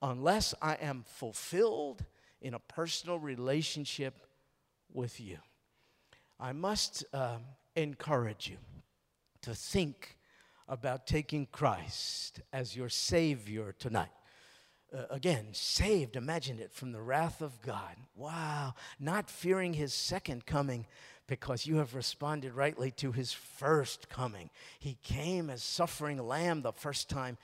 unless 0.00 0.54
I 0.60 0.74
am 0.74 1.04
fulfilled 1.06 2.04
in 2.40 2.54
a 2.54 2.58
personal 2.58 3.18
relationship 3.18 4.18
with 4.92 5.20
you. 5.20 5.38
I 6.40 6.52
must 6.52 7.04
um, 7.12 7.42
encourage 7.76 8.48
you 8.48 8.56
to 9.42 9.54
think 9.54 10.16
about 10.68 11.06
taking 11.06 11.46
Christ 11.46 12.40
as 12.52 12.76
your 12.76 12.88
Savior 12.88 13.74
tonight 13.78 14.10
uh, 14.94 15.04
again, 15.10 15.48
saved, 15.52 16.16
imagine 16.16 16.58
it, 16.58 16.72
from 16.72 16.92
the 16.92 17.00
wrath 17.00 17.40
of 17.40 17.60
God. 17.62 17.96
Wow. 18.14 18.74
Not 19.00 19.30
fearing 19.30 19.72
his 19.72 19.94
second 19.94 20.44
coming 20.46 20.86
because 21.26 21.66
you 21.66 21.76
have 21.76 21.94
responded 21.94 22.52
rightly 22.52 22.90
to 22.92 23.12
his 23.12 23.32
first 23.32 24.08
coming. 24.08 24.50
He 24.78 24.98
came 25.02 25.48
as 25.48 25.62
suffering 25.62 26.18
lamb 26.18 26.62
the 26.62 26.72
first 26.72 27.08
time. 27.08 27.38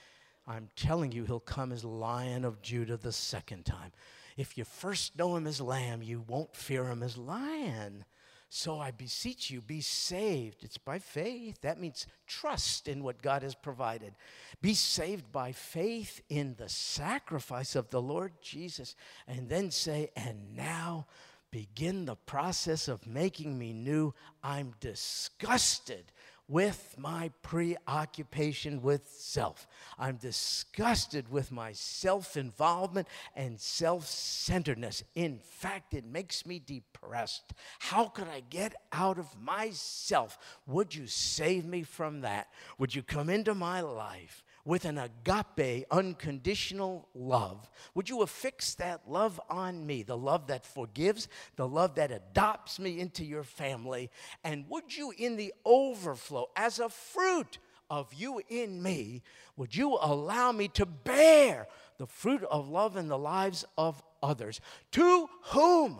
I'm 0.47 0.69
telling 0.77 1.13
you, 1.13 1.25
he'll 1.25 1.41
come 1.41 1.73
as 1.73 1.85
lion 1.85 2.45
of 2.45 2.61
Judah 2.61 2.97
the 2.97 3.13
second 3.13 3.65
time. 3.65 3.93
If 4.37 4.59
you 4.59 4.65
first 4.65 5.17
know 5.19 5.37
him 5.37 5.47
as 5.47 5.61
lamb, 5.61 6.03
you 6.03 6.25
won't 6.27 6.55
fear 6.55 6.89
him 6.89 7.03
as 7.03 7.17
lion. 7.17 8.05
So 8.51 8.81
I 8.81 8.93
beseech 8.93 9.51
you, 9.51 9.61
be 9.61 9.83
saved. 9.83 10.65
It's 10.65 10.79
by 10.79 10.99
faith. 10.99 11.61
That 11.61 11.79
means 11.79 12.07
trust 12.27 12.89
in 12.89 13.03
what 13.03 13.21
God 13.21 13.43
has 13.43 13.55
provided. 13.55 14.15
Be 14.63 14.73
saved 14.73 15.31
by 15.31 15.53
faith 15.53 16.23
in 16.31 16.55
the 16.57 16.69
sacrifice 16.69 17.77
of 17.77 17.91
the 17.91 18.01
Lord 18.01 18.33
Jesus. 18.41 18.97
And 19.27 19.51
then 19.51 19.71
say, 19.71 20.11
and 20.17 20.57
now 20.57 21.07
begin 21.51 22.07
the 22.07 22.17
process 22.17 22.89
of 22.89 23.07
making 23.07 23.59
me 23.59 23.75
new. 23.75 24.15
I'm 24.43 24.75
disgusted 24.81 26.05
with 26.49 26.95
my 26.97 27.31
preoccupation 27.43 28.81
with 28.81 29.07
self. 29.09 29.69
I'm 29.99 30.17
disgusted 30.17 31.31
with 31.31 31.53
my 31.53 31.73
self 31.73 32.37
involvement 32.37 33.07
and 33.37 33.61
self 33.61 34.07
centeredness. 34.07 35.05
In 35.15 35.39
fact, 35.39 35.93
it 35.93 36.07
makes 36.07 36.47
me 36.47 36.59
depressed. 36.59 37.53
How 37.79 38.07
could 38.07 38.29
I 38.29 38.41
get 38.49 38.75
out 38.93 39.19
of 39.19 39.41
myself? 39.41 40.39
Would 40.67 40.95
you 40.95 41.07
save 41.07 41.67
me 41.67 41.83
from 41.83 42.23
that? 42.23 42.49
Would 42.79 42.95
you 42.95 43.03
come 43.03 43.29
into 43.29 43.55
my 43.55 43.83
life? 43.83 44.43
With 44.65 44.85
an 44.85 44.99
agape, 44.99 45.87
unconditional 45.91 47.09
love, 47.15 47.71
would 47.95 48.09
you 48.09 48.23
affix 48.23 48.75
that 48.75 49.09
love 49.09 49.41
on 49.49 49.87
me? 49.87 50.03
The 50.03 50.17
love 50.17 50.49
that 50.49 50.67
forgives, 50.67 51.29
the 51.57 51.69
love 51.69 51.95
that 51.95 52.11
adopts 52.11 52.79
me 52.79 53.01
into 53.01 53.25
your 53.25 53.45
family. 53.45 54.11
And 54.45 54.65
would 54.69 54.97
you, 54.97 55.13
in 55.17 55.37
the 55.37 55.55
overflow, 55.65 56.49
as 56.57 56.79
a 56.79 56.89
fruit 56.89 57.59
of 57.91 58.13
you 58.13 58.43
in 58.49 58.83
me, 58.83 59.23
would 59.57 59.75
you 59.75 59.97
allow 60.01 60.53
me 60.53 60.69
to 60.69 60.87
bear 60.87 61.67
the 61.97 62.07
fruit 62.07 62.43
of 62.45 62.69
love 62.69 62.97
in 62.97 63.09
the 63.09 63.19
lives 63.19 63.65
of 63.77 64.03
others, 64.23 64.61
to 64.93 65.29
whom 65.45 65.99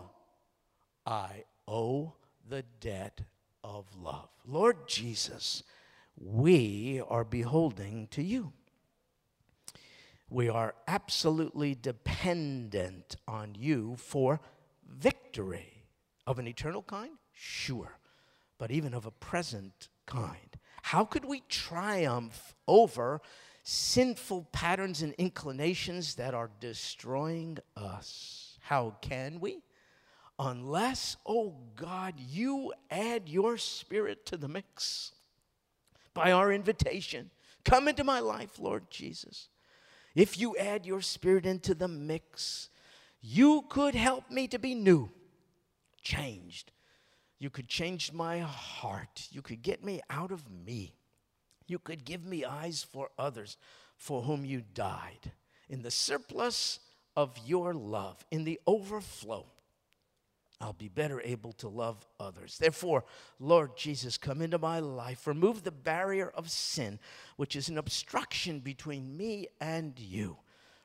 I 1.05 1.45
owe 1.67 2.13
the 2.47 2.63
debt 2.79 3.21
of 3.63 3.85
love? 3.97 4.29
Lord 4.45 4.87
Jesus, 4.87 5.63
we 6.19 7.01
are 7.07 7.23
beholding 7.23 8.07
to 8.11 8.21
you. 8.21 8.51
We 10.29 10.49
are 10.49 10.75
absolutely 10.87 11.75
dependent 11.75 13.15
on 13.27 13.55
you 13.57 13.95
for 13.97 14.39
victory. 14.87 15.85
Of 16.27 16.37
an 16.37 16.47
eternal 16.47 16.83
kind? 16.83 17.11
Sure. 17.31 17.97
But 18.59 18.69
even 18.69 18.93
of 18.93 19.05
a 19.05 19.11
present 19.11 19.87
kind. 20.05 20.57
How 20.83 21.05
could 21.05 21.25
we 21.25 21.41
triumph 21.49 22.55
over 22.67 23.21
sinful 23.63 24.49
patterns 24.51 25.01
and 25.01 25.13
inclinations 25.13 26.15
that 26.15 26.33
are 26.33 26.51
destroying 26.59 27.57
us? 27.75 28.57
How 28.61 28.97
can 29.01 29.39
we? 29.39 29.63
Unless, 30.37 31.17
oh 31.25 31.55
God, 31.75 32.15
you 32.19 32.73
add 32.91 33.27
your 33.27 33.57
spirit 33.57 34.25
to 34.27 34.37
the 34.37 34.47
mix 34.47 35.13
by 36.13 36.31
our 36.31 36.51
invitation. 36.51 37.31
Come 37.63 37.87
into 37.87 38.03
my 38.03 38.19
life, 38.19 38.59
Lord 38.59 38.89
Jesus. 38.89 39.49
If 40.15 40.39
you 40.39 40.55
add 40.57 40.85
your 40.85 41.01
spirit 41.01 41.45
into 41.45 41.73
the 41.75 41.87
mix, 41.87 42.69
you 43.21 43.65
could 43.69 43.95
help 43.95 44.29
me 44.31 44.47
to 44.47 44.59
be 44.59 44.75
new, 44.75 45.09
changed. 46.01 46.71
You 47.37 47.49
could 47.49 47.67
change 47.67 48.11
my 48.11 48.39
heart. 48.39 49.27
You 49.31 49.41
could 49.41 49.61
get 49.61 49.83
me 49.83 50.01
out 50.09 50.31
of 50.31 50.49
me. 50.49 50.95
You 51.67 51.79
could 51.79 52.03
give 52.03 52.25
me 52.25 52.43
eyes 52.43 52.83
for 52.83 53.09
others 53.17 53.57
for 53.97 54.23
whom 54.23 54.43
you 54.43 54.63
died. 54.73 55.31
In 55.69 55.83
the 55.83 55.91
surplus 55.91 56.79
of 57.15 57.37
your 57.45 57.73
love, 57.73 58.25
in 58.31 58.43
the 58.43 58.59
overflow 58.65 59.45
I'll 60.61 60.73
be 60.73 60.89
better 60.89 61.21
able 61.21 61.53
to 61.53 61.69
love 61.69 62.05
others. 62.19 62.57
Therefore, 62.57 63.05
Lord 63.39 63.77
Jesus, 63.77 64.17
come 64.17 64.41
into 64.41 64.57
my 64.57 64.79
life. 64.79 65.25
Remove 65.25 65.63
the 65.63 65.71
barrier 65.71 66.29
of 66.35 66.51
sin, 66.51 66.99
which 67.37 67.55
is 67.55 67.69
an 67.69 67.77
obstruction 67.77 68.59
between 68.59 69.15
me 69.15 69.47
and 69.61 69.97
you. 69.97 70.37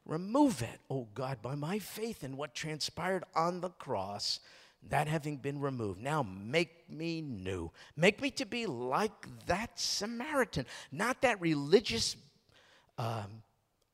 Remove 0.06 0.62
it, 0.62 0.80
oh 0.90 1.08
God, 1.14 1.42
by 1.42 1.54
my 1.54 1.78
faith 1.78 2.22
in 2.22 2.36
what 2.36 2.54
transpired 2.54 3.24
on 3.34 3.60
the 3.60 3.70
cross. 3.70 4.38
That 4.90 5.08
having 5.08 5.38
been 5.38 5.60
removed, 5.60 6.02
now 6.02 6.22
make 6.22 6.90
me 6.90 7.22
new. 7.22 7.72
Make 7.96 8.20
me 8.20 8.30
to 8.32 8.44
be 8.44 8.66
like 8.66 9.46
that 9.46 9.80
Samaritan, 9.80 10.66
not 10.92 11.22
that 11.22 11.40
religious 11.40 12.16
um, 12.98 13.42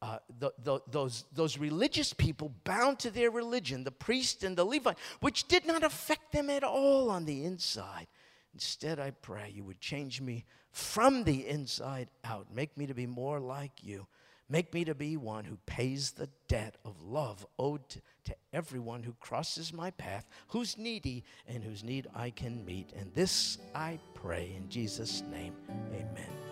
uh, 0.02 0.18
the, 0.38 0.52
the, 0.64 0.80
those, 0.90 1.24
those 1.32 1.58
religious 1.58 2.12
people 2.12 2.52
bound 2.64 2.98
to 3.00 3.10
their 3.10 3.30
religion, 3.30 3.84
the 3.84 3.90
priest 3.90 4.42
and 4.44 4.56
the 4.56 4.64
Levite, 4.64 4.98
which 5.20 5.46
did 5.46 5.66
not 5.66 5.82
affect 5.82 6.32
them 6.32 6.48
at 6.48 6.64
all 6.64 7.10
on 7.10 7.26
the 7.26 7.44
inside. 7.44 8.06
Instead, 8.54 8.98
I 8.98 9.10
pray 9.10 9.52
you 9.54 9.62
would 9.64 9.80
change 9.80 10.20
me 10.20 10.44
from 10.72 11.24
the 11.24 11.46
inside 11.46 12.08
out. 12.24 12.46
Make 12.52 12.76
me 12.76 12.86
to 12.86 12.94
be 12.94 13.06
more 13.06 13.40
like 13.40 13.72
you. 13.82 14.06
Make 14.48 14.74
me 14.74 14.84
to 14.86 14.96
be 14.96 15.16
one 15.16 15.44
who 15.44 15.56
pays 15.66 16.10
the 16.10 16.28
debt 16.48 16.74
of 16.84 17.00
love 17.00 17.46
owed 17.56 17.88
to, 17.90 18.00
to 18.24 18.34
everyone 18.52 19.04
who 19.04 19.14
crosses 19.20 19.72
my 19.72 19.92
path, 19.92 20.26
who's 20.48 20.76
needy 20.76 21.22
and 21.46 21.62
whose 21.62 21.84
need 21.84 22.08
I 22.16 22.30
can 22.30 22.64
meet. 22.64 22.92
And 22.98 23.14
this 23.14 23.58
I 23.76 24.00
pray 24.14 24.52
in 24.56 24.68
Jesus' 24.68 25.22
name. 25.30 25.54
Amen. 25.94 26.49